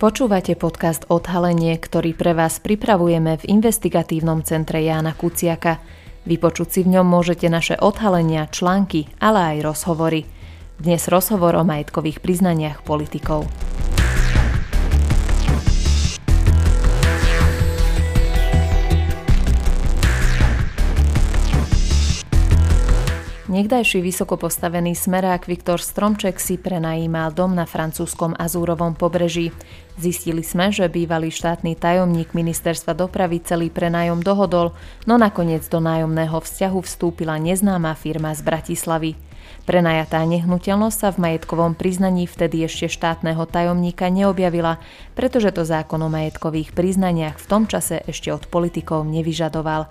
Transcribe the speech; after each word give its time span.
Počúvate 0.00 0.56
podcast 0.56 1.04
Odhalenie, 1.12 1.76
ktorý 1.76 2.16
pre 2.16 2.32
vás 2.32 2.56
pripravujeme 2.56 3.36
v 3.36 3.60
investigatívnom 3.60 4.40
centre 4.40 4.80
Jána 4.80 5.12
Kuciaka. 5.12 5.76
Vypočuť 6.24 6.68
si 6.72 6.80
v 6.88 6.96
ňom 6.96 7.04
môžete 7.04 7.52
naše 7.52 7.76
odhalenia, 7.76 8.48
články, 8.48 9.12
ale 9.20 9.52
aj 9.52 9.56
rozhovory. 9.60 10.24
Dnes 10.80 11.04
rozhovor 11.04 11.52
o 11.52 11.68
majetkových 11.68 12.24
priznaniach 12.24 12.80
politikov. 12.80 13.44
Niekdajší 23.50 23.98
vysoko 23.98 24.38
postavený 24.38 24.94
smerák 24.94 25.50
Viktor 25.50 25.82
Stromček 25.82 26.38
si 26.38 26.54
prenajímal 26.54 27.34
dom 27.34 27.50
na 27.50 27.66
francúzskom 27.66 28.38
Azúrovom 28.38 28.94
pobreží. 28.94 29.50
Zistili 29.98 30.46
sme, 30.46 30.70
že 30.70 30.86
bývalý 30.86 31.34
štátny 31.34 31.74
tajomník 31.74 32.30
ministerstva 32.30 32.94
dopravy 32.94 33.42
celý 33.42 33.66
prenájom 33.66 34.22
dohodol, 34.22 34.70
no 35.02 35.18
nakoniec 35.18 35.66
do 35.66 35.82
nájomného 35.82 36.38
vzťahu 36.38 36.78
vstúpila 36.78 37.42
neznáma 37.42 37.98
firma 37.98 38.30
z 38.38 38.46
Bratislavy. 38.46 39.18
Prenajatá 39.66 40.22
nehnuteľnosť 40.30 40.96
sa 40.96 41.08
v 41.10 41.20
majetkovom 41.26 41.74
priznaní 41.74 42.30
vtedy 42.30 42.62
ešte 42.70 42.86
štátneho 42.86 43.50
tajomníka 43.50 44.06
neobjavila, 44.14 44.78
pretože 45.18 45.50
to 45.50 45.66
zákon 45.66 45.98
o 46.00 46.08
majetkových 46.08 46.70
priznaniach 46.70 47.42
v 47.42 47.48
tom 47.50 47.66
čase 47.66 47.98
ešte 48.06 48.30
od 48.30 48.46
politikov 48.46 49.02
nevyžadoval. 49.10 49.90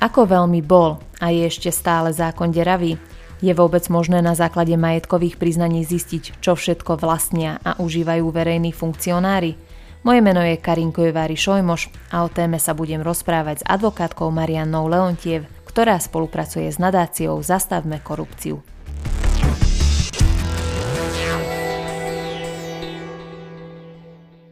Ako 0.00 0.24
veľmi 0.24 0.64
bol 0.64 0.96
a 1.20 1.28
je 1.28 1.44
ešte 1.44 1.68
stále 1.68 2.08
zákon 2.16 2.48
deravý? 2.48 2.96
Je 3.44 3.52
vôbec 3.52 3.84
možné 3.92 4.24
na 4.24 4.32
základe 4.32 4.72
majetkových 4.72 5.36
priznaní 5.36 5.84
zistiť, 5.84 6.40
čo 6.40 6.56
všetko 6.56 6.96
vlastnia 6.96 7.60
a 7.60 7.76
užívajú 7.76 8.24
verejní 8.32 8.72
funkcionári? 8.72 9.60
Moje 10.00 10.20
meno 10.24 10.40
je 10.40 10.56
Karinko 10.56 11.04
Jevári 11.04 11.36
Šojmoš 11.36 11.92
a 12.16 12.24
o 12.24 12.32
téme 12.32 12.56
sa 12.56 12.72
budem 12.72 13.04
rozprávať 13.04 13.60
s 13.60 13.68
advokátkou 13.68 14.32
Mariannou 14.32 14.88
Leontiev, 14.88 15.44
ktorá 15.68 16.00
spolupracuje 16.00 16.72
s 16.72 16.80
nadáciou 16.80 17.36
Zastavme 17.44 18.00
korupciu. 18.00 18.64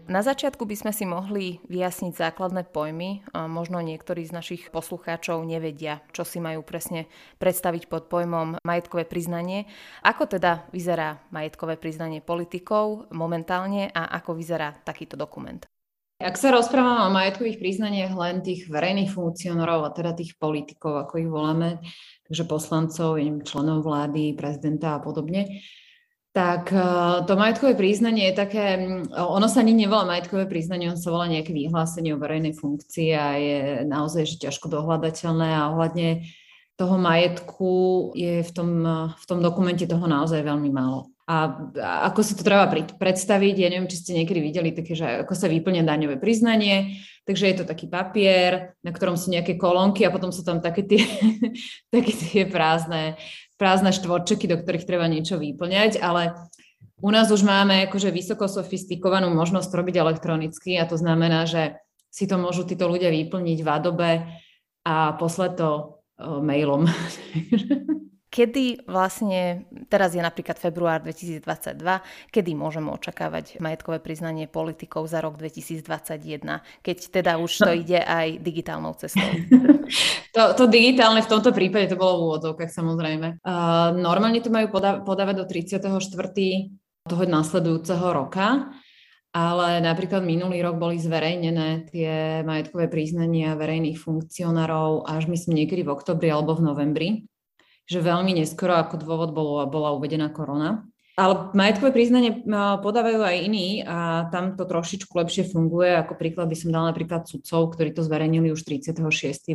Na 0.09 0.25
začiatku 0.25 0.64
by 0.64 0.73
sme 0.73 0.92
si 0.97 1.05
mohli 1.05 1.61
vyjasniť 1.69 2.17
základné 2.17 2.73
pojmy. 2.73 3.28
Možno 3.37 3.84
niektorí 3.84 4.25
z 4.25 4.33
našich 4.33 4.73
poslucháčov 4.73 5.45
nevedia, 5.45 6.00
čo 6.17 6.25
si 6.25 6.41
majú 6.41 6.65
presne 6.65 7.12
predstaviť 7.37 7.92
pod 7.92 8.09
pojmom 8.09 8.56
majetkové 8.65 9.05
priznanie. 9.05 9.69
Ako 10.00 10.25
teda 10.25 10.65
vyzerá 10.73 11.20
majetkové 11.28 11.77
priznanie 11.77 12.25
politikov 12.25 13.12
momentálne 13.12 13.92
a 13.92 14.09
ako 14.17 14.41
vyzerá 14.41 14.81
takýto 14.81 15.20
dokument? 15.20 15.69
Ak 16.25 16.41
sa 16.41 16.56
rozprávame 16.56 17.05
o 17.05 17.15
majetkových 17.15 17.61
priznaniach 17.61 18.17
len 18.17 18.41
tých 18.41 18.65
verejných 18.72 19.12
funkcionárov, 19.12 19.87
a 19.87 19.95
teda 19.95 20.17
tých 20.17 20.41
politikov, 20.41 21.05
ako 21.05 21.15
ich 21.20 21.28
voláme, 21.28 21.84
takže 22.25 22.48
poslancov, 22.48 23.20
členov 23.45 23.84
vlády, 23.84 24.33
prezidenta 24.33 24.97
a 24.97 25.05
podobne, 25.05 25.61
tak 26.33 26.71
e, 26.73 26.81
to 27.25 27.33
majetkové 27.34 27.75
priznanie 27.75 28.31
je 28.31 28.34
také, 28.37 28.65
ono 29.17 29.48
sa 29.48 29.65
ani 29.65 29.75
nevolá 29.75 30.05
majetkové 30.05 30.45
priznanie, 30.47 30.93
on 30.93 31.01
sa 31.01 31.11
volá 31.11 31.27
nejaké 31.27 31.51
vyhlásenie 31.57 32.15
o 32.15 32.21
verejnej 32.21 32.55
funkcii 32.55 33.11
a 33.17 33.27
je 33.37 33.59
naozaj 33.89 34.25
že 34.29 34.37
ťažko 34.49 34.69
dohľadateľné 34.69 35.49
a 35.56 35.73
ohľadne 35.73 36.29
toho 36.79 36.95
majetku 36.95 37.73
je 38.15 38.47
v 38.47 38.51
tom, 38.55 38.71
v 39.11 39.25
tom 39.27 39.43
dokumente 39.43 39.83
toho 39.83 40.06
naozaj 40.06 40.47
veľmi 40.47 40.71
málo. 40.71 41.11
A 41.29 41.69
ako 42.09 42.25
si 42.25 42.33
to 42.39 42.47
treba 42.47 42.65
predstaviť, 42.73 43.55
ja 43.61 43.69
neviem, 43.69 43.91
či 43.91 44.01
ste 44.01 44.17
niekedy 44.17 44.41
videli 44.41 44.73
také, 44.73 44.97
že 44.97 45.29
ako 45.29 45.37
sa 45.37 45.45
vyplňa 45.53 45.84
daňové 45.84 46.17
priznanie, 46.17 47.05
takže 47.29 47.53
je 47.53 47.56
to 47.61 47.65
taký 47.69 47.84
papier, 47.84 48.72
na 48.81 48.97
ktorom 48.97 49.21
sú 49.21 49.28
nejaké 49.28 49.60
kolónky 49.60 50.09
a 50.09 50.15
potom 50.15 50.33
sú 50.33 50.41
tam 50.41 50.65
také 50.65 50.89
tie, 50.89 51.05
také 51.95 52.16
tie 52.16 52.43
prázdne, 52.49 53.21
prázdne 53.59 53.91
štvorčeky, 53.91 54.47
do 54.47 54.57
ktorých 54.63 54.87
treba 54.87 55.11
niečo 55.11 55.37
vyplňať, 55.37 55.99
ale 56.01 56.49
u 57.03 57.11
nás 57.11 57.31
už 57.31 57.43
máme 57.43 57.91
akože 57.91 58.15
vysoko 58.15 58.47
sofistikovanú 58.47 59.31
možnosť 59.35 59.71
robiť 59.71 59.99
elektronicky 59.99 60.79
a 60.79 60.87
to 60.87 60.95
znamená, 60.95 61.45
že 61.45 61.79
si 62.09 62.25
to 62.25 62.41
môžu 62.41 62.65
títo 62.65 62.89
ľudia 62.89 63.13
vyplniť 63.13 63.59
v 63.61 63.69
Adobe 63.69 64.11
a 64.87 65.13
poslať 65.19 65.53
to 65.59 65.71
mailom. 66.19 66.89
Kedy 68.28 68.84
vlastne, 68.84 69.65
teraz 69.89 70.12
je 70.12 70.21
napríklad 70.21 70.61
február 70.61 71.00
2022, 71.00 71.81
kedy 72.28 72.50
môžeme 72.53 72.93
očakávať 72.93 73.56
majetkové 73.56 74.05
priznanie 74.05 74.44
politikov 74.44 75.09
za 75.09 75.25
rok 75.25 75.41
2021, 75.41 76.44
keď 76.84 76.97
teda 77.09 77.41
už 77.41 77.53
to 77.56 77.72
ide 77.89 78.05
aj 78.05 78.37
digitálnou 78.44 78.93
cestou? 79.00 79.25
To, 80.37 80.53
to 80.55 80.65
digitálne 80.69 81.25
v 81.25 81.33
tomto 81.33 81.50
prípade 81.50 81.89
to 81.89 81.97
bolo 81.97 82.15
v 82.21 82.25
úvodzovkách 82.31 82.71
samozrejme. 82.71 83.41
Uh, 83.41 83.91
normálne 83.97 84.39
to 84.45 84.53
majú 84.53 84.69
poda- 84.71 85.00
podávať 85.00 85.43
do 85.43 85.45
34. 85.49 85.81
toho 87.09 87.22
následujúceho 87.25 88.06
roka, 88.12 88.71
ale 89.33 89.81
napríklad 89.81 90.21
minulý 90.22 90.60
rok 90.60 90.77
boli 90.77 91.00
zverejnené 91.00 91.89
tie 91.89 92.45
majetkové 92.45 92.93
priznania 92.93 93.56
verejných 93.56 93.97
funkcionárov 93.97 95.09
až 95.09 95.27
myslím 95.33 95.65
niekedy 95.65 95.83
v 95.83 95.97
oktobri 95.97 96.28
alebo 96.28 96.55
v 96.55 96.65
novembri 96.69 97.09
že 97.88 98.04
veľmi 98.04 98.37
neskoro 98.37 98.76
ako 98.76 99.00
dôvod 99.00 99.32
bolo, 99.32 99.65
bola 99.65 99.97
uvedená 99.97 100.28
korona. 100.28 100.84
Ale 101.19 101.50
majetkové 101.50 101.91
priznanie 101.91 102.47
podávajú 102.78 103.26
aj 103.26 103.37
iní 103.43 103.82
a 103.82 104.31
tam 104.31 104.54
to 104.54 104.62
trošičku 104.62 105.10
lepšie 105.10 105.50
funguje. 105.50 105.98
Ako 105.98 106.15
príklad 106.15 106.47
by 106.47 106.54
som 106.54 106.71
dala 106.71 106.94
napríklad 106.94 107.27
sudcov, 107.27 107.75
ktorí 107.75 107.91
to 107.91 108.06
zverejnili 108.06 108.54
už 108.54 108.62
36. 108.62 109.03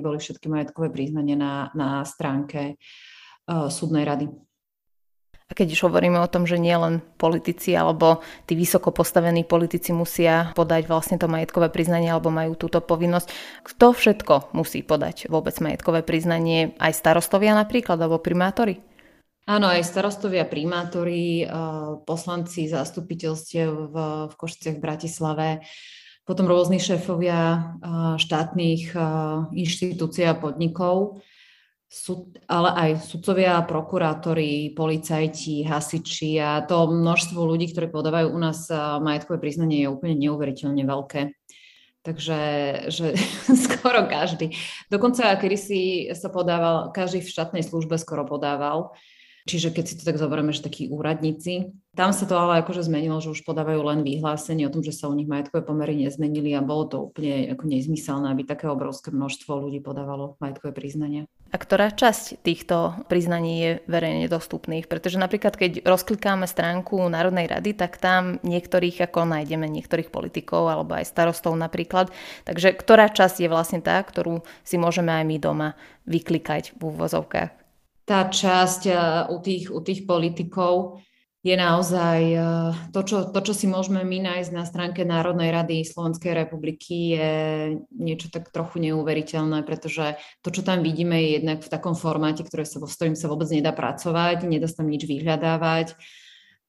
boli 0.04 0.20
všetky 0.20 0.52
majetkové 0.52 0.92
priznanie 0.92 1.40
na, 1.40 1.72
na 1.72 2.04
stránke 2.04 2.76
uh, 3.48 3.72
súdnej 3.72 4.04
rady. 4.04 4.28
A 5.54 5.58
keď 5.62 5.78
už 5.78 5.86
hovoríme 5.86 6.18
o 6.18 6.26
tom, 6.26 6.50
že 6.50 6.58
nie 6.58 6.74
len 6.74 7.06
politici 7.22 7.78
alebo 7.78 8.26
tí 8.50 8.58
vysoko 8.58 8.90
postavení 8.90 9.46
politici 9.46 9.94
musia 9.94 10.50
podať 10.58 10.90
vlastne 10.90 11.22
to 11.22 11.30
majetkové 11.30 11.70
priznanie 11.70 12.10
alebo 12.10 12.34
majú 12.34 12.58
túto 12.58 12.82
povinnosť, 12.82 13.30
kto 13.62 13.94
všetko 13.94 14.58
musí 14.58 14.82
podať 14.82 15.30
vôbec 15.30 15.54
majetkové 15.62 16.02
priznanie? 16.02 16.74
Aj 16.82 16.90
starostovia 16.90 17.54
napríklad 17.54 18.02
alebo 18.02 18.18
primátori? 18.18 18.82
Áno, 19.46 19.70
aj 19.70 19.86
starostovia, 19.86 20.50
primátori, 20.50 21.46
eh, 21.46 21.50
poslanci 22.02 22.66
zastupiteľstiev 22.66 23.70
v, 23.94 23.96
Košiciach 24.34 24.82
v 24.82 24.86
Bratislave, 24.90 25.48
potom 26.26 26.50
rôzni 26.50 26.82
šéfovia 26.82 27.38
eh, 27.46 27.62
štátnych 28.18 28.98
eh, 28.98 29.04
inštitúcií 29.54 30.26
a 30.26 30.34
podnikov 30.34 31.22
sú, 31.94 32.34
ale 32.50 32.74
aj 32.74 33.06
sudcovia, 33.06 33.62
prokurátori, 33.70 34.74
policajti, 34.74 35.62
hasiči 35.62 36.42
a 36.42 36.66
to 36.66 36.90
množstvo 36.90 37.38
ľudí, 37.38 37.70
ktorí 37.70 37.94
podávajú 37.94 38.34
u 38.34 38.40
nás 38.42 38.66
majetkové 38.98 39.38
priznanie 39.38 39.86
je 39.86 39.94
úplne 39.94 40.18
neuveriteľne 40.18 40.82
veľké. 40.90 41.38
Takže 42.02 42.40
že 42.90 43.14
skoro 43.70 44.10
každý. 44.10 44.58
Dokonca, 44.90 45.38
kedy 45.38 45.58
si 45.62 45.80
sa 46.18 46.34
podával, 46.34 46.90
každý 46.90 47.22
v 47.22 47.30
štátnej 47.30 47.62
službe 47.62 48.02
skoro 48.02 48.26
podával. 48.26 48.98
Čiže 49.44 49.76
keď 49.76 49.84
si 49.86 49.96
to 50.00 50.08
tak 50.08 50.16
zoberieme, 50.16 50.56
že 50.56 50.64
takí 50.64 50.88
úradníci, 50.88 51.76
tam 52.00 52.16
sa 52.16 52.24
to 52.24 52.40
ale 52.40 52.64
akože 52.64 52.88
zmenilo, 52.88 53.20
že 53.20 53.36
už 53.36 53.44
podávajú 53.44 53.84
len 53.84 54.00
vyhlásenie 54.00 54.64
o 54.66 54.72
tom, 54.72 54.88
že 54.88 54.96
sa 54.96 55.12
u 55.12 55.14
nich 55.20 55.28
majetkové 55.28 55.68
pomery 55.68 56.00
nezmenili 56.00 56.56
a 56.56 56.64
bolo 56.64 56.88
to 56.88 56.98
úplne 57.12 57.52
ako 57.52 57.68
nezmyselné, 57.68 58.32
aby 58.32 58.48
také 58.48 58.72
obrovské 58.72 59.12
množstvo 59.12 59.68
ľudí 59.68 59.84
podávalo 59.84 60.40
majetkové 60.40 60.72
priznanie. 60.72 61.28
A 61.54 61.56
ktorá 61.62 61.94
časť 61.94 62.42
týchto 62.42 63.06
priznaní 63.06 63.54
je 63.62 63.72
verejne 63.86 64.26
dostupných? 64.26 64.90
Pretože 64.90 65.22
napríklad, 65.22 65.54
keď 65.54 65.86
rozklikáme 65.86 66.50
stránku 66.50 66.98
Národnej 67.14 67.46
rady, 67.46 67.78
tak 67.78 68.02
tam 68.02 68.42
niektorých 68.42 69.06
ako 69.06 69.30
nájdeme, 69.30 69.70
niektorých 69.70 70.10
politikov 70.10 70.66
alebo 70.66 70.98
aj 70.98 71.14
starostov 71.14 71.54
napríklad. 71.54 72.10
Takže 72.50 72.74
ktorá 72.74 73.14
časť 73.14 73.46
je 73.46 73.50
vlastne 73.54 73.86
tá, 73.86 74.02
ktorú 74.02 74.42
si 74.66 74.82
môžeme 74.82 75.14
aj 75.14 75.26
my 75.30 75.38
doma 75.38 75.70
vyklikať 76.10 76.74
v 76.74 76.82
úvozovkách? 76.90 77.64
tá 78.04 78.28
časť 78.28 78.82
eh, 78.92 78.98
u 79.32 79.38
tých, 79.40 79.72
u 79.72 79.80
tých 79.80 80.04
politikov 80.04 81.00
je 81.44 81.56
naozaj 81.60 82.20
eh, 82.34 82.72
to 82.96 83.04
čo, 83.04 83.18
to, 83.28 83.40
čo 83.44 83.54
si 83.54 83.68
môžeme 83.68 84.00
my 84.08 84.24
nájsť 84.24 84.52
na 84.56 84.64
stránke 84.64 85.04
Národnej 85.04 85.52
rady 85.52 85.84
Slovenskej 85.84 86.32
republiky, 86.32 87.20
je 87.20 87.32
niečo 87.92 88.32
tak 88.32 88.48
trochu 88.50 88.80
neuveriteľné, 88.80 89.68
pretože 89.68 90.16
to, 90.40 90.50
čo 90.56 90.64
tam 90.64 90.80
vidíme, 90.82 91.20
je 91.20 91.44
jednak 91.44 91.60
v 91.60 91.70
takom 91.70 92.00
formáte, 92.00 92.48
ktoré 92.48 92.64
sa, 92.64 92.80
s 92.80 92.96
ktorým 92.96 93.20
sa 93.20 93.28
vôbec 93.28 93.52
nedá 93.52 93.76
pracovať, 93.76 94.48
nedá 94.48 94.72
sa 94.72 94.82
tam 94.82 94.88
nič 94.88 95.04
vyhľadávať. 95.04 96.00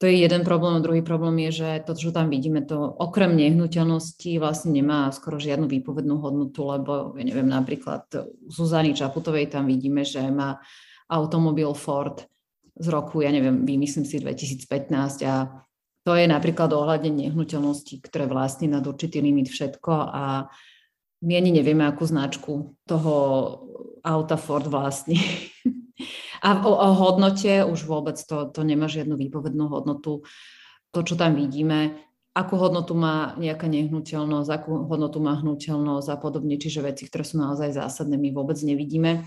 To 0.03 0.11
je 0.11 0.27
jeden 0.27 0.43
problém. 0.43 0.83
Druhý 0.83 1.07
problém 1.07 1.47
je, 1.49 1.63
že 1.63 1.71
to, 1.87 1.95
čo 1.95 2.11
tam 2.11 2.27
vidíme, 2.27 2.67
to 2.67 2.83
okrem 2.83 3.39
nehnuteľnosti 3.39 4.43
vlastne 4.43 4.75
nemá 4.75 5.07
skoro 5.15 5.39
žiadnu 5.39 5.71
výpovednú 5.71 6.19
hodnotu, 6.19 6.67
lebo 6.67 7.15
ja 7.15 7.23
neviem, 7.23 7.47
napríklad 7.47 8.11
Zuzany 8.51 8.91
Čaputovej 8.91 9.55
tam 9.55 9.71
vidíme, 9.71 10.03
že 10.03 10.19
má 10.35 10.59
automobil 11.07 11.71
Ford 11.79 12.27
z 12.75 12.87
roku, 12.91 13.23
ja 13.23 13.31
neviem, 13.31 13.63
vymyslím 13.63 14.05
si 14.07 14.19
2015 14.19 15.23
a 15.27 15.65
To 16.05 16.13
je 16.13 16.29
napríklad 16.29 16.69
ohľadne 16.69 17.09
nehnuteľnosti, 17.09 18.05
ktoré 18.05 18.29
vlastní 18.29 18.69
nad 18.69 18.85
určitý 18.85 19.25
limit 19.25 19.49
všetko 19.49 19.93
a 20.13 20.53
my 21.25 21.33
ani 21.33 21.51
nevieme, 21.57 21.89
akú 21.89 22.05
značku 22.05 22.77
toho 22.85 23.15
auta 24.05 24.37
Ford 24.37 24.69
vlastní. 24.69 25.17
A 26.45 26.61
o, 26.61 26.77
o 26.77 26.91
hodnote 26.93 27.65
už 27.65 27.89
vôbec 27.89 28.21
to, 28.21 28.53
to 28.53 28.61
nemá 28.61 28.85
žiadnu 28.85 29.17
výpovednú 29.17 29.65
hodnotu. 29.73 30.29
To, 30.93 31.01
čo 31.01 31.17
tam 31.17 31.41
vidíme, 31.41 31.97
akú 32.37 32.61
hodnotu 32.61 32.93
má 32.93 33.33
nejaká 33.41 33.65
nehnuteľnosť, 33.65 34.51
akú 34.53 34.85
hodnotu 34.85 35.25
má 35.25 35.41
hnuteľnosť 35.41 36.09
a 36.13 36.17
podobne, 36.21 36.61
čiže 36.61 36.85
veci, 36.85 37.09
ktoré 37.09 37.25
sú 37.25 37.41
naozaj 37.41 37.73
zásadné, 37.73 38.21
my 38.21 38.35
vôbec 38.37 38.61
nevidíme. 38.61 39.25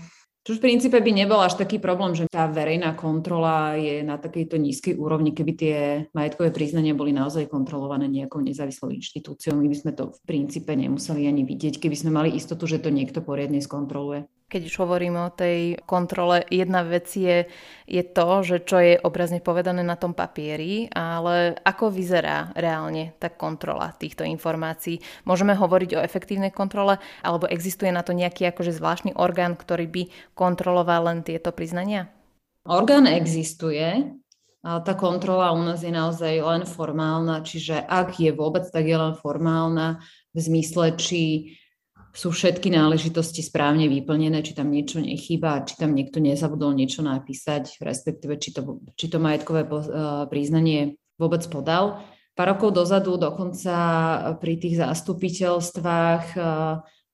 Čo 0.48 0.56
v 0.56 0.64
princípe 0.64 0.96
by 0.96 1.12
nebol 1.12 1.36
až 1.44 1.60
taký 1.60 1.76
problém, 1.76 2.16
že 2.16 2.24
tá 2.24 2.48
verejná 2.48 2.96
kontrola 2.96 3.76
je 3.76 4.00
na 4.00 4.16
takejto 4.16 4.56
nízkej 4.56 4.96
úrovni, 4.96 5.36
keby 5.36 5.52
tie 5.52 5.76
majetkové 6.16 6.48
priznania 6.56 6.96
boli 6.96 7.12
naozaj 7.12 7.52
kontrolované 7.52 8.08
nejakou 8.08 8.40
nezávislou 8.40 8.88
inštitúciou. 8.88 9.52
My 9.60 9.68
by 9.68 9.76
sme 9.76 9.92
to 9.92 10.16
v 10.16 10.20
princípe 10.24 10.72
nemuseli 10.72 11.28
ani 11.28 11.44
vidieť, 11.44 11.76
keby 11.76 11.92
sme 11.92 12.16
mali 12.16 12.32
istotu, 12.32 12.64
že 12.64 12.80
to 12.80 12.88
niekto 12.88 13.20
poriadne 13.20 13.60
skontroluje 13.60 14.24
keď 14.48 14.62
už 14.64 14.74
hovoríme 14.80 15.28
o 15.28 15.30
tej 15.30 15.76
kontrole, 15.84 16.40
jedna 16.48 16.80
vec 16.80 17.04
je, 17.12 17.44
je 17.84 18.02
to, 18.02 18.40
že 18.40 18.64
čo 18.64 18.80
je 18.80 18.96
obrazne 18.96 19.44
povedané 19.44 19.84
na 19.84 20.00
tom 20.00 20.16
papieri, 20.16 20.88
ale 20.88 21.52
ako 21.68 21.92
vyzerá 21.92 22.56
reálne 22.56 23.12
tá 23.20 23.28
kontrola 23.28 23.92
týchto 23.92 24.24
informácií. 24.24 25.04
Môžeme 25.28 25.52
hovoriť 25.52 26.00
o 26.00 26.04
efektívnej 26.04 26.48
kontrole, 26.48 26.96
alebo 27.20 27.44
existuje 27.44 27.92
na 27.92 28.00
to 28.00 28.16
nejaký 28.16 28.48
akože 28.48 28.72
zvláštny 28.72 29.12
orgán, 29.20 29.52
ktorý 29.52 29.84
by 29.84 30.02
kontroloval 30.32 31.12
len 31.12 31.20
tieto 31.20 31.52
priznania? 31.52 32.08
Orgán 32.64 33.04
existuje, 33.04 34.16
ale 34.64 34.80
tá 34.80 34.96
kontrola 34.96 35.52
u 35.52 35.60
nás 35.60 35.84
je 35.84 35.92
naozaj 35.92 36.34
len 36.40 36.64
formálna, 36.64 37.44
čiže 37.44 37.84
ak 37.84 38.16
je 38.16 38.32
vôbec, 38.32 38.64
tak 38.64 38.88
je 38.88 38.96
len 38.96 39.12
formálna 39.12 40.00
v 40.32 40.38
zmysle, 40.40 40.96
či 40.96 41.52
sú 42.18 42.34
všetky 42.34 42.74
náležitosti 42.74 43.46
správne 43.46 43.86
vyplnené, 43.86 44.42
či 44.42 44.58
tam 44.58 44.74
niečo 44.74 44.98
nechýba, 44.98 45.62
či 45.62 45.78
tam 45.78 45.94
niekto 45.94 46.18
nezabudol 46.18 46.74
niečo 46.74 47.06
napísať, 47.06 47.78
respektíve 47.78 48.34
či 48.42 48.50
to, 48.50 48.82
či 48.98 49.06
to 49.06 49.22
majetkové 49.22 49.62
eh, 49.62 49.70
priznanie 50.26 50.98
vôbec 51.14 51.46
podal. 51.46 52.02
Pár 52.34 52.58
rokov 52.58 52.74
dozadu 52.74 53.18
dokonca 53.18 53.74
pri 54.42 54.58
tých 54.58 54.82
zastupiteľstvách 54.82 56.24
eh, 56.34 56.44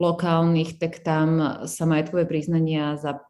lokálnych, 0.00 0.80
tak 0.80 1.04
tam 1.04 1.60
sa 1.68 1.84
majetkové 1.84 2.24
priznania 2.24 2.96
za 2.96 3.20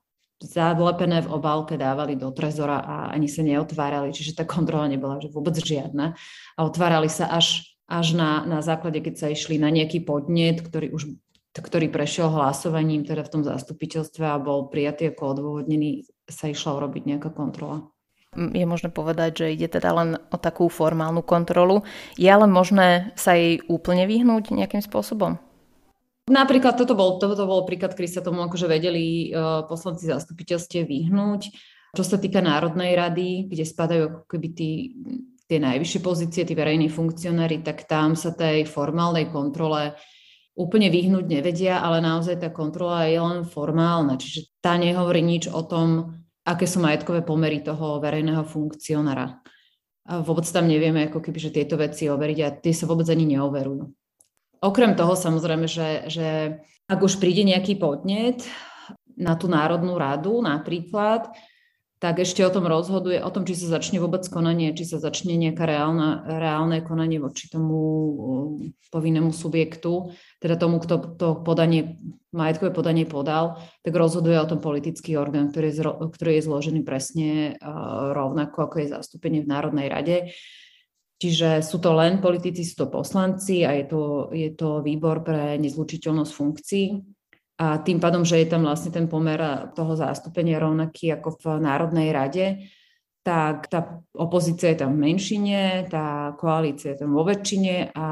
zavlepené 0.44 1.24
v 1.24 1.32
obálke 1.32 1.78
dávali 1.78 2.20
do 2.20 2.28
trezora 2.34 2.82
a 2.84 2.94
ani 3.14 3.30
sa 3.30 3.40
neotvárali, 3.40 4.12
čiže 4.12 4.36
tá 4.36 4.44
kontrola 4.44 4.90
nebola 4.90 5.16
že 5.16 5.32
vôbec 5.32 5.56
žiadna. 5.56 6.14
A 6.54 6.60
otvárali 6.62 7.08
sa 7.08 7.32
až, 7.32 7.64
až 7.88 8.12
na, 8.12 8.44
na 8.44 8.60
základe, 8.60 9.00
keď 9.00 9.14
sa 9.14 9.26
išli 9.32 9.56
na 9.56 9.72
nejaký 9.72 10.04
podnet, 10.04 10.60
ktorý 10.60 10.92
už 10.92 11.16
ktorý 11.62 11.86
prešiel 11.86 12.34
hlasovaním 12.34 13.06
teda 13.06 13.22
v 13.22 13.32
tom 13.38 13.42
zastupiteľstve 13.46 14.24
a 14.26 14.42
bol 14.42 14.66
prijatý 14.66 15.14
ako 15.14 15.22
odôvodnený, 15.38 16.08
sa 16.26 16.50
išla 16.50 16.82
urobiť 16.82 17.02
nejaká 17.14 17.30
kontrola. 17.30 17.86
Je 18.34 18.66
možné 18.66 18.90
povedať, 18.90 19.46
že 19.46 19.54
ide 19.54 19.70
teda 19.70 19.94
len 19.94 20.10
o 20.18 20.36
takú 20.38 20.66
formálnu 20.66 21.22
kontrolu. 21.22 21.86
Je 22.18 22.26
ale 22.26 22.50
možné 22.50 23.14
sa 23.14 23.38
jej 23.38 23.62
úplne 23.70 24.10
vyhnúť 24.10 24.50
nejakým 24.50 24.82
spôsobom? 24.82 25.38
Napríklad 26.26 26.74
toto 26.74 26.98
bol, 26.98 27.22
toto 27.22 27.44
bol 27.46 27.62
príklad, 27.68 27.94
ktorý 27.94 28.08
sa 28.10 28.24
tomu 28.24 28.42
akože 28.42 28.66
vedeli 28.66 29.30
uh, 29.30 29.62
poslanci 29.68 30.10
zastupiteľstie 30.10 30.82
vyhnúť. 30.82 31.52
Čo 31.94 32.02
sa 32.02 32.18
týka 32.18 32.42
Národnej 32.42 32.98
rady, 32.98 33.46
kde 33.46 33.62
spadajú 33.62 34.02
ako 34.10 34.20
keby 34.26 34.48
tí, 34.50 34.70
tie 35.46 35.62
najvyššie 35.62 36.00
pozície, 36.02 36.42
tí 36.42 36.58
verejní 36.58 36.90
funkcionári, 36.90 37.62
tak 37.62 37.86
tam 37.86 38.18
sa 38.18 38.34
tej 38.34 38.66
formálnej 38.66 39.30
kontrole 39.30 39.94
úplne 40.54 40.86
vyhnúť 40.86 41.26
nevedia, 41.26 41.82
ale 41.82 41.98
naozaj 41.98 42.38
tá 42.38 42.48
kontrola 42.50 43.10
je 43.10 43.18
len 43.18 43.42
formálna, 43.42 44.14
čiže 44.14 44.54
tá 44.62 44.78
nehovorí 44.78 45.20
nič 45.20 45.50
o 45.50 45.66
tom, 45.66 46.14
aké 46.46 46.64
sú 46.64 46.78
majetkové 46.78 47.26
pomery 47.26 47.60
toho 47.60 47.98
verejného 47.98 48.46
funkcionára. 48.46 49.42
A 50.04 50.20
vôbec 50.20 50.44
tam 50.46 50.70
nevieme, 50.70 51.08
ako 51.08 51.18
keby, 51.18 51.38
že 51.40 51.54
tieto 51.54 51.74
veci 51.80 52.06
overiť 52.06 52.38
a 52.44 52.54
tie 52.54 52.74
sa 52.76 52.84
vôbec 52.86 53.08
ani 53.08 53.24
neoverujú. 53.34 53.84
Okrem 54.64 54.92
toho 54.94 55.16
samozrejme, 55.16 55.66
že, 55.66 56.08
že 56.08 56.28
ak 56.86 57.00
už 57.00 57.16
príde 57.18 57.42
nejaký 57.44 57.80
podnet 57.80 58.44
na 59.16 59.34
tú 59.34 59.48
Národnú 59.48 59.96
radu 59.96 60.44
napríklad, 60.44 61.32
tak 62.02 62.20
ešte 62.20 62.44
o 62.44 62.52
tom 62.52 62.69
rozhoduje, 62.69 63.23
o 63.23 63.31
tom, 63.32 63.49
či 63.49 63.56
sa 63.56 63.81
začne 63.81 63.96
vôbec 64.02 64.26
konanie, 64.29 64.76
či 64.76 64.85
sa 64.85 65.00
začne 65.00 65.38
nejaké 65.41 65.64
reálne, 65.64 66.20
reálne 66.26 66.85
konanie 66.85 67.17
voči 67.23 67.49
tomu 67.49 67.81
povinnému 68.93 69.32
subjektu, 69.32 70.12
teda 70.43 70.61
tomu, 70.61 70.82
kto 70.82 71.17
to 71.17 71.29
podanie, 71.41 71.96
majetkové 72.35 72.75
podanie 72.75 73.08
podal, 73.08 73.62
tak 73.81 73.94
rozhoduje 73.94 74.37
o 74.37 74.50
tom 74.50 74.61
politický 74.61 75.17
orgán, 75.17 75.49
ktorý 75.49 75.67
je, 75.70 75.81
ktorý 75.87 76.31
je 76.37 76.46
zložený 76.46 76.81
presne 76.85 77.56
rovnako, 78.12 78.69
ako 78.69 78.76
je 78.85 78.93
zastúpenie 78.93 79.41
v 79.41 79.50
Národnej 79.50 79.87
rade. 79.88 80.17
Čiže 81.14 81.62
sú 81.62 81.79
to 81.79 81.94
len 81.94 82.19
politici, 82.19 82.67
sú 82.67 82.85
to 82.85 82.87
poslanci 82.93 83.62
a 83.64 83.73
je 83.73 83.87
to, 83.87 84.02
je 84.35 84.50
to 84.52 84.82
výbor 84.82 85.23
pre 85.25 85.56
nezlučiteľnosť 85.62 86.32
funkcií, 86.35 86.85
a 87.54 87.78
tým 87.78 88.02
pádom, 88.02 88.26
že 88.26 88.42
je 88.42 88.50
tam 88.50 88.66
vlastne 88.66 88.90
ten 88.90 89.06
pomer 89.06 89.38
toho 89.78 89.94
zástupenia 89.94 90.58
rovnaký 90.58 91.14
ako 91.14 91.38
v 91.38 91.44
Národnej 91.62 92.10
rade, 92.10 92.66
tak 93.24 93.72
tá 93.72 94.04
opozícia 94.12 94.74
je 94.74 94.84
tam 94.84 94.98
v 94.98 95.08
menšine, 95.08 95.88
tá 95.88 96.36
koalícia 96.36 96.92
je 96.92 97.06
tam 97.06 97.16
vo 97.16 97.24
väčšine 97.24 97.96
a 97.96 98.06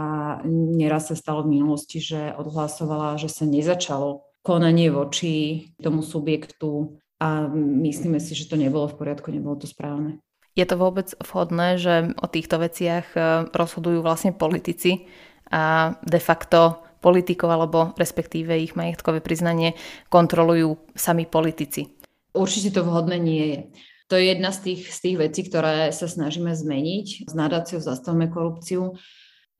neraz 0.48 1.12
sa 1.12 1.16
stalo 1.18 1.44
v 1.44 1.58
minulosti, 1.60 2.00
že 2.00 2.32
odhlasovala, 2.32 3.20
že 3.20 3.28
sa 3.28 3.44
nezačalo 3.44 4.24
konanie 4.40 4.88
voči 4.88 5.68
tomu 5.78 6.00
subjektu 6.00 6.96
a 7.20 7.46
myslíme 7.54 8.18
si, 8.18 8.32
že 8.32 8.48
to 8.48 8.56
nebolo 8.56 8.88
v 8.88 8.98
poriadku, 8.98 9.28
nebolo 9.28 9.60
to 9.60 9.68
správne. 9.68 10.18
Je 10.56 10.64
to 10.64 10.76
vôbec 10.80 11.12
vhodné, 11.20 11.76
že 11.80 12.12
o 12.16 12.26
týchto 12.28 12.56
veciach 12.60 13.06
eh, 13.12 13.22
rozhodujú 13.52 14.00
vlastne 14.00 14.32
politici 14.32 15.08
a 15.52 15.94
de 16.08 16.20
facto 16.20 16.80
politikov 17.02 17.50
alebo 17.50 17.90
respektíve 17.98 18.54
ich 18.54 18.78
majetkové 18.78 19.18
priznanie 19.18 19.74
kontrolujú 20.06 20.78
sami 20.94 21.26
politici. 21.26 21.90
Určite 22.32 22.78
to 22.78 22.86
vhodné 22.86 23.18
nie 23.18 23.44
je. 23.50 23.60
To 24.08 24.20
je 24.20 24.28
jedna 24.28 24.52
z 24.52 24.58
tých, 24.70 24.82
z 24.92 24.98
tých 25.08 25.16
vecí, 25.18 25.40
ktoré 25.48 25.90
sa 25.90 26.06
snažíme 26.06 26.52
zmeniť. 26.54 27.28
S 27.28 27.32
nadáciou 27.32 27.80
Zastavme 27.80 28.28
korupciu. 28.28 28.94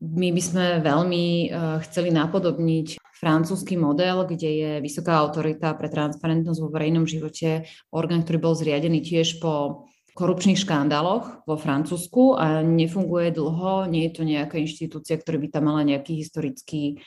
My 0.02 0.28
by 0.28 0.42
sme 0.42 0.64
veľmi 0.84 1.24
uh, 1.48 1.78
chceli 1.88 2.12
napodobniť 2.12 3.00
francúzsky 3.22 3.78
model, 3.78 4.26
kde 4.26 4.50
je 4.50 4.70
vysoká 4.82 5.14
autorita 5.22 5.72
pre 5.78 5.86
transparentnosť 5.86 6.58
vo 6.58 6.68
verejnom 6.74 7.06
živote, 7.06 7.70
orgán, 7.94 8.26
ktorý 8.26 8.38
bol 8.42 8.54
zriadený 8.58 8.98
tiež 8.98 9.38
po 9.38 9.86
korupčných 10.12 10.60
škandáloch 10.60 11.46
vo 11.48 11.56
Francúzsku 11.56 12.36
a 12.36 12.60
nefunguje 12.60 13.32
dlho, 13.32 13.88
nie 13.88 14.10
je 14.10 14.12
to 14.12 14.22
nejaká 14.26 14.60
inštitúcia, 14.60 15.16
ktorá 15.16 15.40
by 15.40 15.48
tam 15.48 15.72
mala 15.72 15.86
nejaký 15.86 16.20
historický 16.20 17.00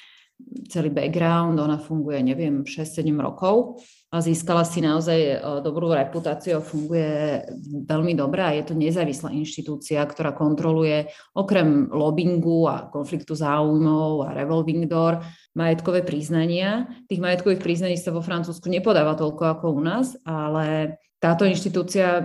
celý 0.67 0.89
background, 0.91 1.59
ona 1.59 1.79
funguje, 1.79 2.19
neviem, 2.19 2.67
6-7 2.67 3.07
rokov 3.21 3.79
a 4.11 4.19
získala 4.19 4.67
si 4.67 4.83
naozaj 4.83 5.19
e, 5.19 5.35
dobrú 5.63 5.91
reputáciu, 5.91 6.59
funguje 6.59 7.43
veľmi 7.87 8.13
dobre 8.15 8.41
a 8.43 8.51
je 8.51 8.63
to 8.67 8.73
nezávislá 8.75 9.31
inštitúcia, 9.31 10.03
ktorá 10.03 10.35
kontroluje 10.35 11.07
okrem 11.35 11.87
lobbingu 11.87 12.67
a 12.67 12.87
konfliktu 12.91 13.35
záujmov 13.35 14.27
a 14.27 14.35
revolving 14.35 14.87
door 14.91 15.23
majetkové 15.55 16.03
priznania. 16.03 16.87
Tých 17.07 17.23
majetkových 17.23 17.63
priznaní 17.63 17.95
sa 17.95 18.11
vo 18.11 18.19
Francúzsku 18.19 18.67
nepodáva 18.67 19.15
toľko 19.15 19.43
ako 19.55 19.65
u 19.71 19.81
nás, 19.83 20.19
ale 20.27 20.99
táto 21.19 21.47
inštitúcia 21.47 22.21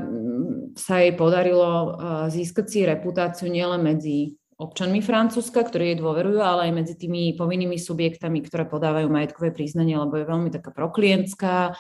sa 0.75 0.95
jej 0.99 1.15
podarilo 1.15 1.71
e, 1.71 1.89
získať 2.35 2.67
si 2.67 2.79
reputáciu 2.83 3.47
nielen 3.47 3.87
medzi 3.87 4.40
občanmi 4.61 5.01
Francúzska, 5.01 5.65
ktorí 5.65 5.97
jej 5.97 5.99
dôverujú, 5.99 6.39
ale 6.45 6.69
aj 6.69 6.73
medzi 6.77 6.95
tými 7.01 7.33
povinnými 7.35 7.81
subjektami, 7.81 8.45
ktoré 8.45 8.69
podávajú 8.69 9.09
majetkové 9.09 9.57
priznanie, 9.57 9.97
lebo 9.97 10.21
je 10.21 10.29
veľmi 10.29 10.53
taká 10.53 10.71
proklientská, 10.77 11.75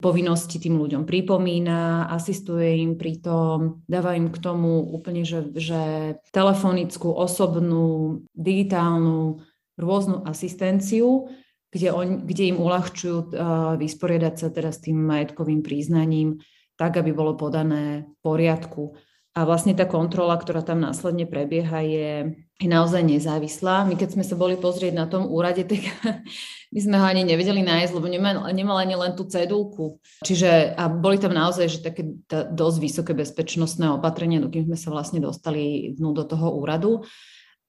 povinnosti 0.00 0.56
tým 0.56 0.80
ľuďom 0.80 1.04
pripomína, 1.04 2.08
asistuje 2.08 2.80
im 2.80 2.96
pri 2.96 3.20
tom, 3.20 3.84
dáva 3.84 4.16
im 4.16 4.32
k 4.32 4.40
tomu 4.40 4.80
úplne, 4.80 5.28
že, 5.28 5.52
že 5.52 5.82
telefonickú, 6.32 7.12
osobnú, 7.12 8.24
digitálnu, 8.32 9.44
rôznu 9.76 10.24
asistenciu, 10.24 11.28
kde, 11.70 11.92
on, 11.92 12.24
kde 12.24 12.56
im 12.56 12.58
uľahčujú 12.58 13.16
uh, 13.30 13.76
vysporiadať 13.76 14.34
sa 14.34 14.48
teda 14.50 14.72
tým 14.74 14.98
majetkovým 15.04 15.60
priznaním 15.60 16.40
tak, 16.80 16.96
aby 16.96 17.12
bolo 17.12 17.36
podané 17.36 18.08
v 18.08 18.14
poriadku. 18.24 18.96
A 19.30 19.46
vlastne 19.46 19.78
tá 19.78 19.86
kontrola, 19.86 20.34
ktorá 20.34 20.58
tam 20.58 20.82
následne 20.82 21.22
prebieha, 21.22 21.86
je, 21.86 22.10
je 22.58 22.66
naozaj 22.66 22.98
nezávislá. 23.06 23.86
My 23.86 23.94
keď 23.94 24.18
sme 24.18 24.24
sa 24.26 24.34
boli 24.34 24.58
pozrieť 24.58 24.90
na 24.90 25.06
tom 25.06 25.30
úrade, 25.30 25.62
tak 25.62 25.86
my 26.74 26.80
sme 26.82 26.98
ho 26.98 27.06
ani 27.06 27.22
nevedeli 27.22 27.62
nájsť, 27.62 27.94
lebo 27.94 28.10
nemal, 28.10 28.50
nemal 28.50 28.82
ani 28.82 28.98
len 28.98 29.14
tú 29.14 29.30
cedulku. 29.30 30.02
Čiže 30.26 30.74
a 30.74 30.90
boli 30.90 31.22
tam 31.22 31.30
naozaj 31.30 31.66
že 31.70 31.78
také 31.78 32.02
tá, 32.26 32.42
dosť 32.42 32.78
vysoké 32.82 33.12
bezpečnostné 33.14 33.94
opatrenia, 33.94 34.42
dokým 34.42 34.66
sme 34.66 34.78
sa 34.78 34.90
vlastne 34.90 35.22
dostali 35.22 35.94
dnu 35.94 36.10
do 36.10 36.26
toho 36.26 36.50
úradu. 36.58 37.06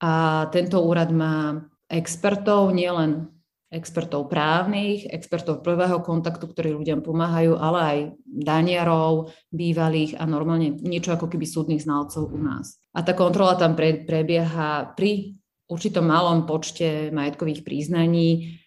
A 0.02 0.50
tento 0.50 0.82
úrad 0.82 1.14
má 1.14 1.62
expertov, 1.86 2.74
nielen 2.74 3.30
expertov 3.72 4.28
právnych, 4.28 5.08
expertov 5.08 5.64
prvého 5.64 6.04
kontaktu, 6.04 6.44
ktorí 6.44 6.76
ľuďom 6.76 7.00
pomáhajú, 7.08 7.56
ale 7.56 7.80
aj 7.80 7.98
daniarov, 8.28 9.32
bývalých 9.48 10.20
a 10.20 10.28
normálne 10.28 10.76
niečo 10.76 11.16
ako 11.16 11.32
keby 11.32 11.48
súdnych 11.48 11.88
znalcov 11.88 12.28
u 12.28 12.36
nás. 12.36 12.84
A 12.92 13.00
tá 13.00 13.16
kontrola 13.16 13.56
tam 13.56 13.80
pre, 13.80 14.04
prebieha 14.04 14.92
pri 15.00 15.40
určitom 15.72 16.04
malom 16.04 16.44
počte 16.44 17.16
majetkových 17.16 17.64
príznaní 17.64 18.60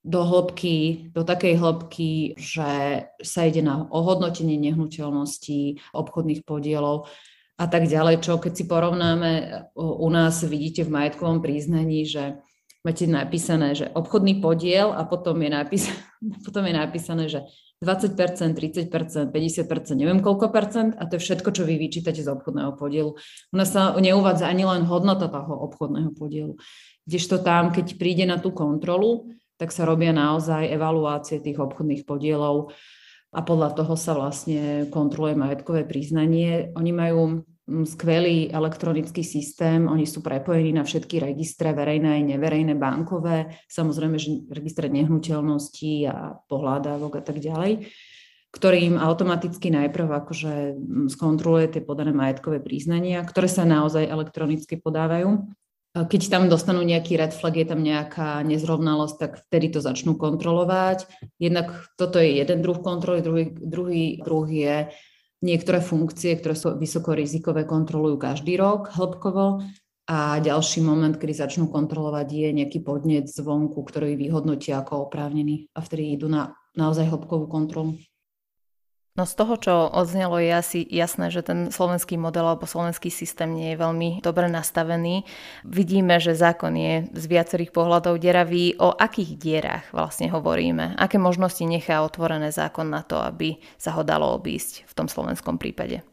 do 0.00 0.24
hĺbky, 0.24 1.12
do 1.12 1.20
takej 1.28 1.60
hĺbky, 1.60 2.40
že 2.40 3.04
sa 3.20 3.40
ide 3.44 3.60
na 3.60 3.84
ohodnotenie 3.84 4.56
nehnuteľností, 4.56 5.92
obchodných 5.92 6.48
podielov 6.48 7.12
a 7.58 7.66
tak 7.66 7.90
ďalej, 7.90 8.22
čo 8.22 8.40
keď 8.40 8.52
si 8.54 8.64
porovnáme 8.70 9.32
u 9.76 10.08
nás, 10.08 10.40
vidíte 10.46 10.86
v 10.86 10.94
majetkovom 10.94 11.42
priznaní, 11.42 12.06
že 12.06 12.38
máte 12.88 13.04
napísané, 13.04 13.76
že 13.76 13.92
obchodný 13.92 14.40
podiel 14.40 14.96
a 14.96 15.04
potom 15.04 15.36
je, 15.44 15.52
napísané, 15.52 16.00
potom 16.48 16.64
je 16.64 16.74
napísané, 16.74 17.24
že 17.28 17.44
20%, 17.84 18.56
30%, 18.56 19.28
50%, 19.28 19.92
neviem 19.92 20.24
koľko 20.24 20.48
percent 20.48 20.96
a 20.96 21.04
to 21.04 21.20
je 21.20 21.24
všetko, 21.28 21.52
čo 21.52 21.68
vy 21.68 21.76
vyčítate 21.76 22.24
z 22.24 22.32
obchodného 22.32 22.72
podielu. 22.80 23.12
U 23.12 23.56
sa 23.68 23.92
neuvádza 23.92 24.48
ani 24.48 24.64
len 24.64 24.88
hodnota 24.88 25.28
toho 25.28 25.68
obchodného 25.68 26.16
podielu. 26.16 26.56
Kdežto 27.04 27.44
tam, 27.44 27.70
keď 27.70 28.00
príde 28.00 28.24
na 28.24 28.40
tú 28.40 28.56
kontrolu, 28.56 29.36
tak 29.60 29.68
sa 29.68 29.84
robia 29.84 30.16
naozaj 30.16 30.72
evaluácie 30.72 31.44
tých 31.44 31.60
obchodných 31.60 32.08
podielov 32.08 32.72
a 33.36 33.44
podľa 33.44 33.76
toho 33.76 33.94
sa 34.00 34.16
vlastne 34.16 34.88
kontroluje 34.88 35.36
majetkové 35.36 35.84
priznanie. 35.84 36.72
Oni 36.72 36.90
majú 36.96 37.44
skvelý 37.68 38.48
elektronický 38.48 39.20
systém, 39.20 39.84
oni 39.84 40.08
sú 40.08 40.24
prepojení 40.24 40.72
na 40.72 40.88
všetky 40.88 41.20
registre, 41.20 41.76
verejné 41.76 42.16
aj 42.16 42.22
neverejné, 42.24 42.72
bankové, 42.80 43.60
samozrejme, 43.68 44.16
že 44.16 44.48
registre 44.48 44.88
nehnuteľností 44.88 46.08
a 46.08 46.40
pohľadávok 46.48 47.20
a 47.20 47.22
tak 47.22 47.44
ďalej, 47.44 47.92
ktorým 48.48 48.96
automaticky 48.96 49.68
najprv 49.68 50.08
akože 50.24 50.54
skontroluje 51.12 51.76
tie 51.76 51.82
podané 51.84 52.16
majetkové 52.16 52.64
príznania, 52.64 53.20
ktoré 53.20 53.44
sa 53.44 53.68
naozaj 53.68 54.08
elektronicky 54.08 54.80
podávajú. 54.80 55.52
Keď 55.92 56.22
tam 56.30 56.46
dostanú 56.48 56.80
nejaký 56.84 57.16
red 57.20 57.36
flag, 57.36 57.58
je 57.58 57.66
tam 57.68 57.80
nejaká 57.84 58.40
nezrovnalosť, 58.44 59.14
tak 59.18 59.32
vtedy 59.48 59.72
to 59.76 59.80
začnú 59.84 60.16
kontrolovať. 60.16 61.10
Jednak 61.42 61.90
toto 62.00 62.22
je 62.22 62.38
jeden 62.38 62.64
druh 62.64 62.78
kontroly, 62.80 63.20
druhý, 63.20 63.52
druhý 63.52 64.20
druh 64.22 64.46
je 64.46 64.76
Niektoré 65.38 65.78
funkcie, 65.78 66.34
ktoré 66.34 66.58
sú 66.58 66.74
vysokorizikové, 66.74 67.62
kontrolujú 67.62 68.18
každý 68.18 68.58
rok 68.58 68.90
hĺbkovo 68.90 69.62
a 70.10 70.42
ďalší 70.42 70.82
moment, 70.82 71.14
kedy 71.14 71.30
začnú 71.30 71.70
kontrolovať, 71.70 72.26
je 72.26 72.48
nejaký 72.58 72.82
podnet 72.82 73.30
zvonku, 73.30 73.78
ktorý 73.86 74.18
vyhodnotia 74.18 74.82
ako 74.82 75.06
oprávnený 75.06 75.70
a 75.76 75.84
vtedy 75.84 76.18
idú 76.18 76.26
na 76.26 76.58
naozaj 76.74 77.06
hĺbkovú 77.06 77.46
kontrolu. 77.46 77.94
No 79.18 79.26
z 79.26 79.34
toho, 79.34 79.58
čo 79.58 79.74
odznelo, 79.90 80.38
je 80.38 80.54
asi 80.54 80.78
jasné, 80.86 81.34
že 81.34 81.42
ten 81.42 81.74
slovenský 81.74 82.14
model 82.14 82.54
alebo 82.54 82.70
slovenský 82.70 83.10
systém 83.10 83.50
nie 83.50 83.74
je 83.74 83.82
veľmi 83.82 84.22
dobre 84.22 84.46
nastavený. 84.46 85.26
Vidíme, 85.66 86.22
že 86.22 86.38
zákon 86.38 86.70
je 86.78 87.10
z 87.10 87.24
viacerých 87.26 87.74
pohľadov 87.74 88.22
deravý. 88.22 88.78
O 88.78 88.94
akých 88.94 89.34
dierach 89.34 89.90
vlastne 89.90 90.30
hovoríme? 90.30 90.94
Aké 90.94 91.18
možnosti 91.18 91.66
nechá 91.66 91.98
otvorené 92.06 92.54
zákon 92.54 92.86
na 92.86 93.02
to, 93.02 93.18
aby 93.18 93.58
sa 93.74 93.90
ho 93.98 94.06
dalo 94.06 94.30
obísť 94.38 94.86
v 94.86 94.92
tom 94.94 95.10
slovenskom 95.10 95.58
prípade? 95.58 96.06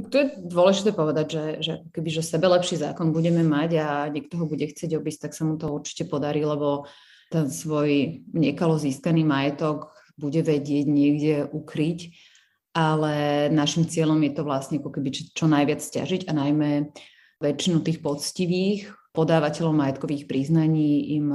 Tak 0.00 0.08
to 0.08 0.16
je 0.16 0.26
dôležité 0.40 0.96
povedať, 0.96 1.26
že, 1.28 1.44
že 1.60 1.72
keby 1.92 2.08
že 2.08 2.24
sebe 2.24 2.48
lepší 2.48 2.80
zákon 2.80 3.12
budeme 3.12 3.44
mať 3.44 3.70
a 3.84 4.08
niekto 4.08 4.40
ho 4.40 4.48
bude 4.48 4.64
chcieť 4.64 4.96
obísť, 4.96 5.28
tak 5.28 5.32
sa 5.36 5.44
mu 5.44 5.60
to 5.60 5.68
určite 5.68 6.08
podarí, 6.08 6.40
lebo 6.40 6.88
ten 7.28 7.52
svoj 7.52 8.24
niekalo 8.32 8.80
získaný 8.80 9.28
majetok 9.28 9.92
bude 10.16 10.40
vedieť 10.40 10.84
niekde 10.88 11.34
ukryť 11.52 12.29
ale 12.70 13.46
našim 13.50 13.86
cieľom 13.86 14.18
je 14.22 14.32
to 14.34 14.42
vlastne 14.46 14.78
ako 14.78 14.90
keby 14.94 15.10
čo 15.10 15.46
najviac 15.50 15.82
stiažiť 15.82 16.30
a 16.30 16.32
najmä 16.34 16.94
väčšinu 17.42 17.82
tých 17.82 17.98
poctivých 18.04 18.94
podávateľov 19.10 19.74
majetkových 19.74 20.30
priznaní 20.30 21.18
im 21.18 21.34